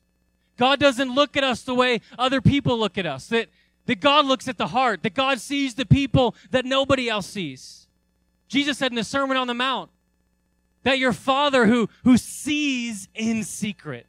God 0.57 0.79
doesn't 0.79 1.13
look 1.13 1.37
at 1.37 1.43
us 1.43 1.61
the 1.61 1.75
way 1.75 2.01
other 2.17 2.41
people 2.41 2.77
look 2.77 2.97
at 2.97 3.05
us. 3.05 3.27
That, 3.27 3.49
that 3.85 3.99
God 3.99 4.25
looks 4.25 4.47
at 4.47 4.57
the 4.57 4.67
heart. 4.67 5.03
That 5.03 5.13
God 5.13 5.39
sees 5.39 5.75
the 5.75 5.85
people 5.85 6.35
that 6.49 6.65
nobody 6.65 7.09
else 7.09 7.27
sees. 7.27 7.87
Jesus 8.47 8.77
said 8.77 8.91
in 8.91 8.95
the 8.95 9.03
Sermon 9.03 9.37
on 9.37 9.47
the 9.47 9.53
Mount 9.53 9.89
that 10.83 10.99
your 10.99 11.13
Father 11.13 11.67
who, 11.67 11.87
who 12.03 12.17
sees 12.17 13.07
in 13.13 13.43
secret 13.43 14.07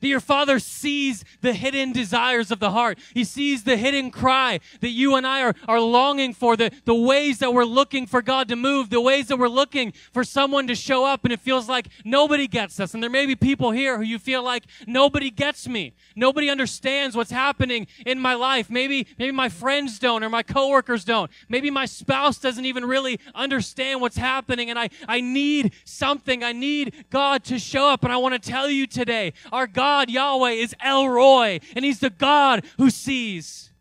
that 0.00 0.08
your 0.08 0.20
father 0.20 0.58
sees 0.58 1.24
the 1.40 1.52
hidden 1.52 1.92
desires 1.92 2.50
of 2.50 2.58
the 2.58 2.70
heart. 2.70 2.98
He 3.14 3.24
sees 3.24 3.64
the 3.64 3.76
hidden 3.76 4.10
cry 4.10 4.60
that 4.80 4.90
you 4.90 5.14
and 5.16 5.26
I 5.26 5.42
are, 5.42 5.54
are 5.68 5.80
longing 5.80 6.34
for, 6.34 6.56
the, 6.56 6.70
the 6.84 6.94
ways 6.94 7.38
that 7.38 7.52
we're 7.52 7.64
looking 7.64 8.06
for 8.06 8.22
God 8.22 8.48
to 8.48 8.56
move, 8.56 8.90
the 8.90 9.00
ways 9.00 9.28
that 9.28 9.38
we're 9.38 9.48
looking 9.48 9.92
for 10.12 10.24
someone 10.24 10.66
to 10.68 10.74
show 10.74 11.04
up, 11.04 11.24
and 11.24 11.32
it 11.32 11.40
feels 11.40 11.68
like 11.68 11.88
nobody 12.04 12.46
gets 12.46 12.80
us. 12.80 12.94
And 12.94 13.02
there 13.02 13.10
may 13.10 13.26
be 13.26 13.36
people 13.36 13.70
here 13.70 13.96
who 13.96 14.04
you 14.04 14.18
feel 14.18 14.42
like 14.42 14.64
nobody 14.86 15.30
gets 15.30 15.68
me. 15.68 15.92
Nobody 16.16 16.48
understands 16.48 17.16
what's 17.16 17.30
happening 17.30 17.86
in 18.06 18.18
my 18.18 18.34
life. 18.34 18.70
Maybe, 18.70 19.06
maybe 19.18 19.32
my 19.32 19.48
friends 19.48 19.98
don't 19.98 20.24
or 20.24 20.28
my 20.28 20.42
coworkers 20.42 21.04
don't. 21.04 21.30
Maybe 21.48 21.70
my 21.70 21.86
spouse 21.86 22.38
doesn't 22.38 22.64
even 22.64 22.84
really 22.84 23.20
understand 23.34 24.00
what's 24.00 24.16
happening, 24.16 24.70
and 24.70 24.78
I, 24.78 24.90
I 25.06 25.20
need 25.20 25.72
something. 25.84 26.42
I 26.42 26.52
need 26.52 27.06
God 27.10 27.44
to 27.44 27.58
show 27.58 27.88
up. 27.88 28.04
And 28.04 28.12
I 28.12 28.16
want 28.16 28.40
to 28.40 28.50
tell 28.50 28.70
you 28.70 28.86
today, 28.86 29.32
our 29.52 29.66
God 29.66 29.89
God, 29.90 30.08
Yahweh, 30.08 30.52
is 30.52 30.72
El 30.80 31.08
Roi, 31.08 31.58
and 31.74 31.84
He's 31.84 31.98
the 31.98 32.10
God 32.10 32.64
who 32.78 32.90
sees. 32.90 33.72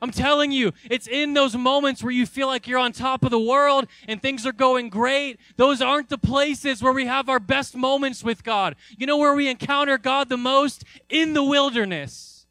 I'm 0.00 0.12
telling 0.12 0.52
you, 0.52 0.72
it's 0.88 1.08
in 1.08 1.34
those 1.34 1.56
moments 1.56 2.00
where 2.02 2.12
you 2.12 2.26
feel 2.26 2.46
like 2.46 2.68
you're 2.68 2.78
on 2.78 2.92
top 2.92 3.24
of 3.24 3.30
the 3.30 3.40
world 3.40 3.88
and 4.06 4.22
things 4.22 4.46
are 4.46 4.52
going 4.52 4.88
great. 4.88 5.40
Those 5.56 5.82
aren't 5.82 6.10
the 6.10 6.18
places 6.18 6.80
where 6.80 6.92
we 6.92 7.06
have 7.06 7.28
our 7.28 7.40
best 7.40 7.76
moments 7.76 8.22
with 8.22 8.44
God. 8.44 8.76
You 8.96 9.06
know 9.06 9.16
where 9.16 9.34
we 9.34 9.48
encounter 9.48 9.98
God 9.98 10.28
the 10.28 10.36
most? 10.36 10.84
In 11.08 11.34
the 11.34 11.44
wilderness. 11.44 12.46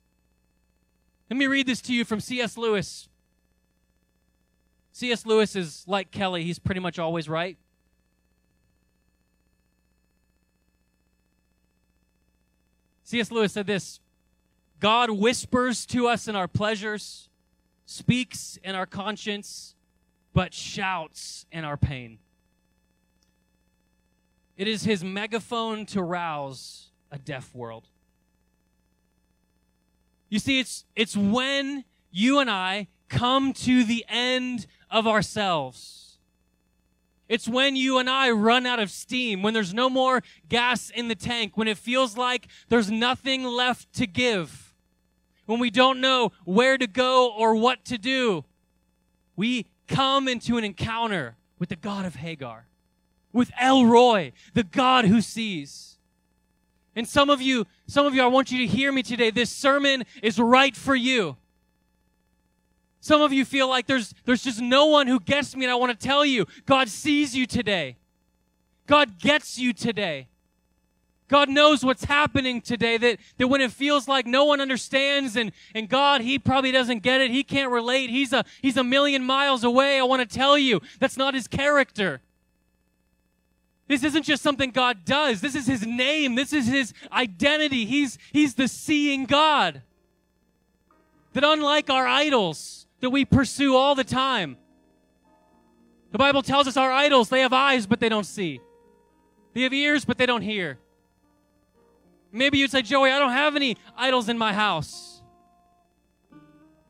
Let 1.30 1.38
me 1.38 1.48
read 1.48 1.68
this 1.68 1.82
to 1.84 1.94
you 1.94 2.04
from 2.04 2.20
C.S. 2.20 2.58
Lewis. 2.58 3.08
C.S. 4.92 5.26
Lewis 5.26 5.56
is 5.56 5.86
like 5.88 6.12
Kelly, 6.12 6.44
he's 6.44 6.60
pretty 6.60 6.82
much 6.82 7.00
always 7.00 7.30
right. 7.30 7.58
C.S. 13.12 13.30
Lewis 13.30 13.52
said 13.52 13.68
this 13.68 14.00
God 14.80 15.12
whispers 15.12 15.86
to 15.88 16.08
us 16.08 16.30
in 16.30 16.36
our 16.38 16.48
pleasures, 16.48 17.28
speaks 17.86 18.58
in 18.64 18.74
our 18.74 18.86
conscience, 18.86 19.76
but 20.34 20.54
shouts 20.54 21.46
in 21.52 21.66
our 21.66 21.76
pain. 21.76 22.20
It 24.56 24.70
is 24.70 24.86
his 24.86 25.04
megaphone 25.04 25.86
to 25.88 26.02
rouse 26.02 26.92
a 27.12 27.18
deaf 27.18 27.54
world. 27.54 27.90
You 30.30 30.40
see, 30.40 30.62
it's, 30.62 30.86
it's 30.96 31.18
when 31.18 31.84
you 32.12 32.40
and 32.40 32.50
I 32.50 32.88
come 33.10 33.52
to 33.52 33.84
the 33.84 34.06
end 34.08 34.68
of 34.90 35.06
ourselves 35.06 36.11
it's 37.32 37.48
when 37.48 37.78
you 37.78 37.98
and 37.98 38.10
I 38.10 38.30
run 38.30 38.66
out 38.66 38.82
of 38.82 38.92
steam, 38.92 39.42
when 39.42 39.54
there's 39.54 39.74
no 39.74 39.90
more 39.90 40.22
gas 40.50 40.90
in 40.90 41.08
the 41.08 41.16
tank, 41.16 41.56
when 41.56 41.70
it 41.70 41.78
feels 41.78 42.18
like 42.18 42.50
there's 42.68 42.92
nothing 42.92 43.46
left 43.46 43.94
to 43.94 44.06
give, 44.06 44.74
when 45.46 45.58
we 45.58 45.70
don't 45.70 46.02
know 46.02 46.34
where 46.44 46.78
to 46.78 46.88
go 46.88 47.32
or 47.32 47.56
what 47.56 47.86
to 47.86 47.98
do. 47.98 48.44
We 49.38 49.68
come 49.88 50.28
into 50.28 50.58
an 50.58 50.66
encounter 50.66 51.38
with 51.58 51.70
the 51.70 51.78
God 51.78 52.04
of 52.04 52.16
Hagar, 52.16 52.68
with 53.32 53.50
El 53.58 53.86
Roi, 53.86 54.34
the 54.54 54.66
God 54.66 55.06
who 55.06 55.22
sees. 55.22 56.00
And 56.98 57.08
some 57.08 57.30
of 57.30 57.42
you, 57.42 57.66
some 57.88 58.06
of 58.06 58.14
you, 58.14 58.24
I 58.24 58.28
want 58.28 58.52
you 58.52 58.58
to 58.58 58.68
hear 58.68 58.92
me 58.92 59.04
today. 59.04 59.32
This 59.32 59.50
sermon 59.50 60.04
is 60.22 60.38
right 60.38 60.76
for 60.76 60.96
you. 60.96 61.38
Some 63.02 63.22
of 63.22 63.34
you 63.34 63.46
feel 63.46 63.68
like 63.68 63.88
there's, 63.88 64.14
there's 64.26 64.44
just 64.44 64.62
no 64.62 64.86
one 64.86 65.08
who 65.08 65.20
gets 65.20 65.56
me, 65.56 65.66
and 65.66 65.72
I 65.72 65.76
want 65.76 65.92
to 65.92 66.08
tell 66.08 66.24
you 66.24 66.46
God 66.68 66.88
sees 66.88 67.36
you 67.36 67.48
today. 67.48 67.98
God 68.86 69.20
gets 69.20 69.58
you 69.58 69.74
today. 69.74 70.28
God 71.28 71.50
knows 71.50 71.84
what's 71.84 72.04
happening 72.04 72.62
today, 72.62 72.98
that, 72.98 73.18
that 73.38 73.48
when 73.48 73.62
it 73.62 73.72
feels 73.72 74.08
like 74.08 74.28
no 74.28 74.46
one 74.46 74.62
understands 74.62 75.36
and, 75.36 75.52
and 75.74 75.90
God, 75.90 76.22
He 76.22 76.38
probably 76.38 76.72
doesn't 76.72 77.00
get 77.00 77.22
it, 77.22 77.32
He 77.32 77.44
can't 77.44 77.72
relate, 77.72 78.10
He's 78.10 78.34
a, 78.34 78.46
he's 78.62 78.78
a 78.78 78.84
million 78.84 79.24
miles 79.24 79.64
away. 79.64 79.98
I 79.98 80.04
want 80.04 80.30
to 80.30 80.38
tell 80.38 80.58
you, 80.58 80.82
that's 81.00 81.18
not 81.18 81.34
His 81.34 81.48
character. 81.48 82.22
This 83.88 84.04
isn't 84.04 84.24
just 84.24 84.44
something 84.44 84.72
God 84.72 85.06
does. 85.06 85.42
This 85.42 85.56
is 85.56 85.66
His 85.66 85.86
name. 85.88 86.36
This 86.36 86.54
is 86.54 86.68
His 86.68 86.94
identity. 87.12 87.86
He's, 87.86 88.18
he's 88.32 88.56
the 88.56 88.68
seeing 88.68 89.26
God. 89.26 89.82
That 91.34 91.46
unlike 91.46 91.90
our 91.90 92.06
idols, 92.06 92.81
that 93.02 93.10
we 93.10 93.26
pursue 93.26 93.76
all 93.76 93.96
the 93.96 94.04
time. 94.04 94.58
The 96.12 96.18
Bible 96.18 96.42
tells 96.42 96.68
us 96.68 96.78
our 96.78 96.92
idols, 96.92 97.30
they 97.30 97.42
have 97.42 97.54
eyes, 97.54 97.88
but 97.88 98.00
they 98.00 98.10
don't 98.10 98.26
see. 98.26 98.62
They 99.54 99.64
have 99.64 99.74
ears, 99.74 100.06
but 100.06 100.18
they 100.18 100.26
don't 100.26 100.42
hear. 100.42 100.78
Maybe 102.32 102.58
you'd 102.58 102.72
say, 102.72 102.82
Joey, 102.82 103.12
I 103.12 103.20
don't 103.20 103.32
have 103.32 103.56
any 103.56 103.78
idols 103.98 104.30
in 104.30 104.38
my 104.38 104.54
house. 104.54 105.22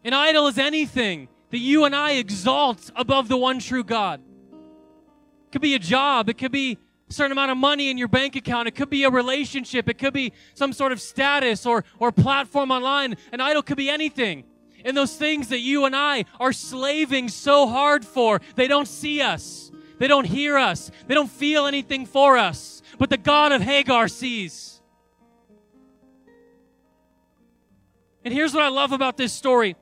An 0.03 0.13
idol 0.13 0.47
is 0.47 0.57
anything 0.57 1.27
that 1.49 1.57
you 1.57 1.85
and 1.85 1.95
I 1.95 2.13
exalt 2.13 2.91
above 2.95 3.27
the 3.27 3.37
one 3.37 3.59
true 3.59 3.83
God. 3.83 4.21
It 4.21 5.51
could 5.51 5.61
be 5.61 5.75
a 5.75 5.79
job, 5.79 6.29
it 6.29 6.37
could 6.37 6.51
be 6.51 6.77
a 7.09 7.13
certain 7.13 7.31
amount 7.31 7.51
of 7.51 7.57
money 7.57 7.89
in 7.89 7.97
your 7.97 8.07
bank 8.07 8.35
account, 8.35 8.67
it 8.67 8.71
could 8.71 8.89
be 8.89 9.03
a 9.03 9.09
relationship, 9.09 9.89
it 9.89 9.97
could 9.97 10.13
be 10.13 10.33
some 10.53 10.73
sort 10.73 10.91
of 10.91 11.01
status 11.01 11.65
or, 11.65 11.83
or 11.99 12.11
platform 12.11 12.71
online. 12.71 13.17
An 13.31 13.41
idol 13.41 13.61
could 13.61 13.77
be 13.77 13.89
anything. 13.89 14.45
And 14.83 14.95
those 14.95 15.15
things 15.15 15.49
that 15.49 15.59
you 15.59 15.85
and 15.85 15.95
I 15.95 16.25
are 16.39 16.53
slaving 16.53 17.29
so 17.29 17.67
hard 17.67 18.05
for, 18.05 18.41
they 18.55 18.67
don't 18.67 18.87
see 18.87 19.21
us. 19.21 19.71
They 19.97 20.07
don't 20.07 20.25
hear 20.25 20.57
us. 20.57 20.89
They 21.07 21.13
don't 21.13 21.29
feel 21.29 21.67
anything 21.67 22.05
for 22.05 22.37
us. 22.37 22.81
But 22.97 23.09
the 23.09 23.17
God 23.17 23.51
of 23.51 23.61
Hagar 23.61 24.07
sees. 24.07 24.81
And 28.23 28.33
here's 28.33 28.53
what 28.53 28.63
I 28.63 28.69
love 28.69 28.91
about 28.91 29.17
this 29.17 29.33
story. 29.33 29.75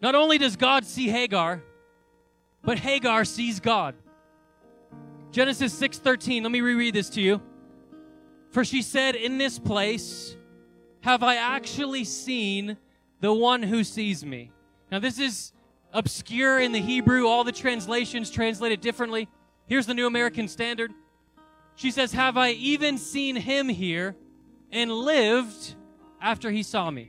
Not 0.00 0.14
only 0.14 0.38
does 0.38 0.56
God 0.56 0.84
see 0.84 1.08
Hagar, 1.08 1.62
but 2.62 2.78
Hagar 2.78 3.24
sees 3.24 3.60
God. 3.60 3.94
Genesis 5.30 5.72
6:13. 5.72 6.42
Let 6.42 6.52
me 6.52 6.60
reread 6.60 6.94
this 6.94 7.08
to 7.10 7.20
you. 7.20 7.40
For 8.50 8.64
she 8.64 8.82
said, 8.82 9.14
"In 9.14 9.38
this 9.38 9.58
place 9.58 10.36
have 11.00 11.22
I 11.22 11.36
actually 11.36 12.04
seen 12.04 12.76
the 13.22 13.32
one 13.32 13.62
who 13.62 13.82
sees 13.82 14.22
me." 14.22 14.50
Now 14.90 14.98
this 14.98 15.18
is 15.18 15.52
obscure 15.94 16.60
in 16.60 16.72
the 16.72 16.80
Hebrew. 16.80 17.26
All 17.26 17.44
the 17.44 17.52
translations 17.52 18.30
translate 18.30 18.72
it 18.72 18.82
differently. 18.82 19.28
Here's 19.66 19.86
the 19.86 19.94
New 19.94 20.06
American 20.06 20.48
Standard. 20.48 20.92
She 21.74 21.90
says, 21.90 22.12
"Have 22.12 22.36
I 22.36 22.50
even 22.50 22.98
seen 22.98 23.36
him 23.36 23.70
here 23.70 24.16
and 24.70 24.92
lived 24.92 25.74
after 26.20 26.50
he 26.50 26.62
saw 26.62 26.90
me?" 26.90 27.08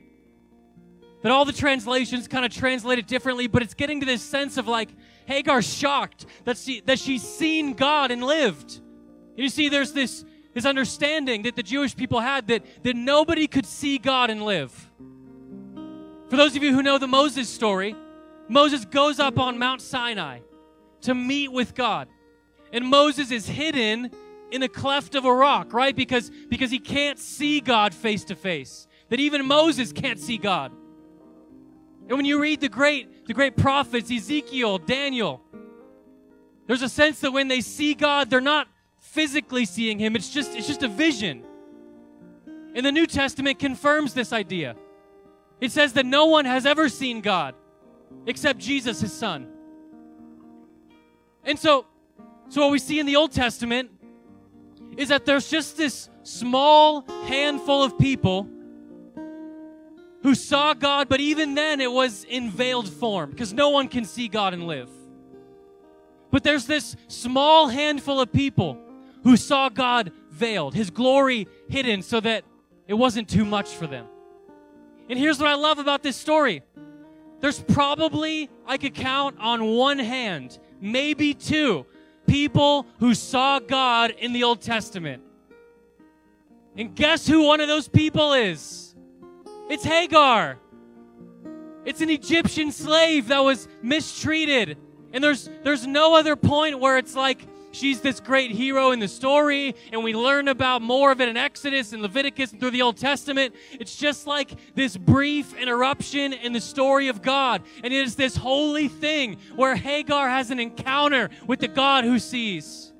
That 1.21 1.31
all 1.31 1.45
the 1.45 1.53
translations 1.53 2.27
kind 2.27 2.45
of 2.45 2.53
translate 2.53 2.99
it 2.99 3.07
differently, 3.07 3.47
but 3.47 3.61
it's 3.61 3.73
getting 3.73 3.99
to 4.01 4.05
this 4.05 4.21
sense 4.21 4.57
of 4.57 4.67
like 4.67 4.89
Hagar's 5.25 5.65
shocked 5.65 6.25
that 6.43 6.57
she 6.57 6.81
that 6.81 6.99
she's 6.99 7.23
seen 7.23 7.73
God 7.73 8.11
and 8.11 8.23
lived. 8.23 8.81
You 9.35 9.49
see, 9.49 9.69
there's 9.69 9.93
this 9.93 10.25
this 10.53 10.65
understanding 10.65 11.41
that 11.43 11.55
the 11.55 11.63
Jewish 11.63 11.95
people 11.95 12.19
had 12.19 12.47
that 12.47 12.83
that 12.83 12.95
nobody 12.95 13.47
could 13.47 13.65
see 13.65 13.97
God 13.97 14.29
and 14.29 14.43
live. 14.43 14.91
For 16.33 16.37
those 16.37 16.55
of 16.55 16.63
you 16.63 16.73
who 16.73 16.81
know 16.81 16.97
the 16.97 17.05
Moses 17.05 17.47
story, 17.47 17.95
Moses 18.49 18.85
goes 18.85 19.19
up 19.19 19.37
on 19.37 19.59
Mount 19.59 19.83
Sinai 19.83 20.39
to 21.01 21.13
meet 21.13 21.51
with 21.51 21.75
God. 21.75 22.07
And 22.71 22.87
Moses 22.87 23.29
is 23.29 23.45
hidden 23.45 24.09
in 24.49 24.63
a 24.63 24.67
cleft 24.67 25.13
of 25.13 25.25
a 25.25 25.31
rock, 25.31 25.73
right? 25.73 25.95
Because 25.95 26.31
because 26.49 26.71
he 26.71 26.79
can't 26.79 27.19
see 27.19 27.59
God 27.59 27.93
face 27.93 28.23
to 28.23 28.35
face. 28.35 28.87
That 29.09 29.19
even 29.19 29.45
Moses 29.45 29.93
can't 29.93 30.19
see 30.19 30.39
God. 30.39 30.71
And 32.07 32.17
when 32.17 32.25
you 32.25 32.41
read 32.41 32.61
the 32.61 32.69
great, 32.69 33.27
the 33.27 33.35
great 33.35 33.55
prophets, 33.55 34.09
Ezekiel, 34.09 34.79
Daniel, 34.79 35.39
there's 36.65 36.81
a 36.81 36.89
sense 36.89 37.19
that 37.19 37.31
when 37.31 37.47
they 37.47 37.61
see 37.61 37.93
God, 37.93 38.31
they're 38.31 38.41
not 38.41 38.67
physically 38.97 39.65
seeing 39.65 39.99
him. 39.99 40.15
It's 40.15 40.31
just, 40.31 40.55
it's 40.55 40.65
just 40.65 40.81
a 40.81 40.87
vision. 40.87 41.45
And 42.73 42.83
the 42.83 42.91
New 42.91 43.05
Testament 43.05 43.59
confirms 43.59 44.15
this 44.15 44.33
idea. 44.33 44.75
It 45.63 45.71
says 45.71 45.93
that 45.93 46.05
no 46.05 46.25
one 46.25 46.43
has 46.43 46.65
ever 46.65 46.89
seen 46.89 47.21
God 47.21 47.55
except 48.27 48.59
Jesus, 48.59 48.99
his 48.99 49.13
son. 49.13 49.47
And 51.45 51.57
so, 51.57 51.85
so 52.49 52.63
what 52.63 52.71
we 52.71 52.79
see 52.79 52.99
in 52.99 53.05
the 53.05 53.15
Old 53.15 53.31
Testament 53.31 53.89
is 54.97 55.07
that 55.07 55.25
there's 55.25 55.49
just 55.49 55.77
this 55.77 56.09
small 56.23 57.05
handful 57.27 57.81
of 57.81 57.97
people 57.97 58.49
who 60.21 60.35
saw 60.35 60.73
God, 60.73 61.07
but 61.07 61.21
even 61.21 61.55
then 61.55 61.79
it 61.79 61.89
was 61.89 62.25
in 62.25 62.51
veiled 62.51 62.89
form 62.89 63.29
because 63.29 63.53
no 63.53 63.69
one 63.69 63.87
can 63.87 64.03
see 64.03 64.27
God 64.27 64.53
and 64.53 64.67
live. 64.67 64.89
But 66.29 66.43
there's 66.43 66.65
this 66.65 66.97
small 67.07 67.69
handful 67.69 68.19
of 68.19 68.33
people 68.33 68.77
who 69.23 69.37
saw 69.37 69.69
God 69.69 70.11
veiled, 70.29 70.73
his 70.73 70.89
glory 70.89 71.47
hidden 71.69 72.01
so 72.01 72.19
that 72.19 72.43
it 72.85 72.95
wasn't 72.95 73.29
too 73.29 73.45
much 73.45 73.69
for 73.69 73.87
them. 73.87 74.07
And 75.09 75.19
here's 75.19 75.39
what 75.39 75.49
I 75.49 75.55
love 75.55 75.79
about 75.79 76.03
this 76.03 76.15
story. 76.15 76.63
There's 77.39 77.59
probably, 77.59 78.49
I 78.65 78.77
could 78.77 78.95
count 78.95 79.37
on 79.39 79.75
one 79.75 79.99
hand, 79.99 80.59
maybe 80.79 81.33
two, 81.33 81.85
people 82.25 82.87
who 82.99 83.13
saw 83.13 83.59
God 83.59 84.11
in 84.11 84.31
the 84.31 84.43
Old 84.43 84.61
Testament. 84.61 85.21
And 86.77 86.95
guess 86.95 87.27
who 87.27 87.43
one 87.43 87.59
of 87.61 87.67
those 87.67 87.87
people 87.87 88.33
is? 88.33 88.95
It's 89.69 89.83
Hagar. 89.83 90.57
It's 91.85 92.01
an 92.01 92.09
Egyptian 92.09 92.71
slave 92.71 93.27
that 93.27 93.39
was 93.39 93.67
mistreated. 93.81 94.77
And 95.11 95.23
there's 95.23 95.49
there's 95.63 95.85
no 95.85 96.15
other 96.15 96.35
point 96.35 96.79
where 96.79 96.97
it's 96.97 97.15
like 97.15 97.45
she's 97.73 97.99
this 98.01 98.19
great 98.19 98.51
hero 98.51 98.91
in 98.91 98.99
the 98.99 99.07
story 99.07 99.75
and 99.91 100.03
we 100.03 100.13
learn 100.13 100.47
about 100.47 100.81
more 100.81 101.11
of 101.11 101.19
it 101.19 101.27
in 101.27 101.35
Exodus 101.35 101.91
and 101.91 102.01
Leviticus 102.01 102.51
and 102.51 102.59
through 102.59 102.71
the 102.71 102.81
Old 102.81 102.97
Testament. 102.97 103.53
It's 103.71 103.95
just 103.95 104.25
like 104.25 104.51
this 104.75 104.95
brief 104.95 105.53
interruption 105.55 106.33
in 106.33 106.53
the 106.53 106.61
story 106.61 107.09
of 107.09 107.21
God. 107.21 107.63
And 107.83 107.93
it 107.93 108.05
is 108.05 108.15
this 108.15 108.37
holy 108.37 108.87
thing 108.87 109.37
where 109.55 109.75
Hagar 109.75 110.29
has 110.29 110.51
an 110.51 110.59
encounter 110.59 111.29
with 111.47 111.59
the 111.59 111.67
God 111.67 112.05
who 112.05 112.19
sees. 112.19 112.93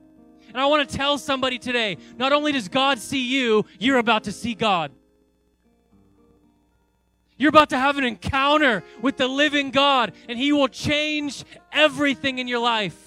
And 0.49 0.61
I 0.61 0.65
want 0.67 0.87
to 0.87 0.95
tell 0.95 1.17
somebody 1.17 1.57
today, 1.57 1.97
not 2.17 2.31
only 2.31 2.51
does 2.51 2.67
God 2.67 2.99
see 2.99 3.25
you, 3.25 3.65
you're 3.79 3.97
about 3.97 4.25
to 4.25 4.31
see 4.31 4.53
God. 4.53 4.91
You're 7.37 7.49
about 7.49 7.69
to 7.69 7.79
have 7.79 7.97
an 7.97 8.03
encounter 8.03 8.83
with 9.01 9.17
the 9.17 9.27
living 9.27 9.71
God, 9.71 10.13
and 10.29 10.37
He 10.37 10.51
will 10.51 10.67
change 10.67 11.43
everything 11.71 12.37
in 12.37 12.47
your 12.47 12.59
life. 12.59 13.02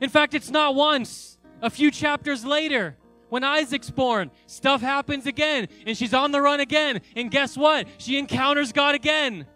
In 0.00 0.10
fact, 0.10 0.34
it's 0.34 0.50
not 0.50 0.74
once. 0.74 1.38
A 1.62 1.70
few 1.70 1.90
chapters 1.90 2.44
later, 2.44 2.96
when 3.28 3.42
Isaac's 3.42 3.90
born, 3.90 4.30
stuff 4.46 4.80
happens 4.80 5.26
again, 5.26 5.68
and 5.86 5.96
she's 5.96 6.14
on 6.14 6.32
the 6.32 6.40
run 6.40 6.60
again. 6.60 7.00
And 7.14 7.30
guess 7.30 7.56
what? 7.56 7.86
She 7.98 8.18
encounters 8.18 8.72
God 8.72 8.94
again. 8.94 9.46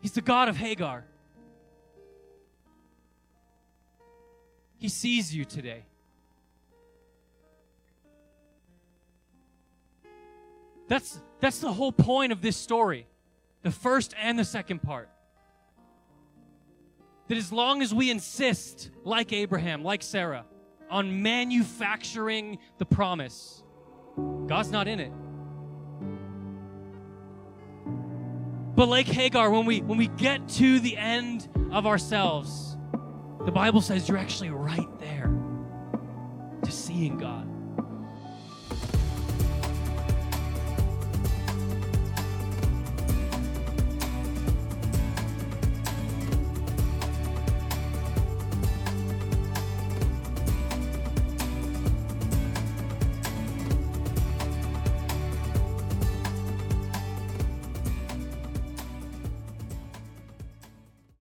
He's 0.00 0.12
the 0.12 0.22
God 0.22 0.48
of 0.48 0.56
Hagar. 0.56 1.04
He 4.78 4.88
sees 4.88 5.34
you 5.34 5.44
today. 5.44 5.84
That's, 10.88 11.20
that's 11.38 11.58
the 11.58 11.72
whole 11.72 11.92
point 11.92 12.32
of 12.32 12.40
this 12.40 12.56
story, 12.56 13.06
the 13.62 13.70
first 13.70 14.14
and 14.20 14.38
the 14.38 14.44
second 14.44 14.82
part. 14.82 15.08
That 17.30 17.38
as 17.38 17.52
long 17.52 17.80
as 17.80 17.94
we 17.94 18.10
insist, 18.10 18.90
like 19.04 19.32
Abraham, 19.32 19.84
like 19.84 20.02
Sarah, 20.02 20.46
on 20.90 21.22
manufacturing 21.22 22.58
the 22.78 22.84
promise, 22.84 23.62
God's 24.48 24.72
not 24.72 24.88
in 24.88 24.98
it. 24.98 25.12
But 28.74 28.88
like 28.88 29.06
Hagar, 29.06 29.48
when 29.48 29.64
we 29.64 29.80
when 29.80 29.96
we 29.96 30.08
get 30.08 30.48
to 30.48 30.80
the 30.80 30.96
end 30.96 31.48
of 31.70 31.86
ourselves, 31.86 32.76
the 33.44 33.52
Bible 33.52 33.80
says 33.80 34.08
you're 34.08 34.18
actually 34.18 34.50
right 34.50 34.88
there 34.98 35.32
to 36.64 36.72
seeing 36.72 37.16
God. 37.16 37.49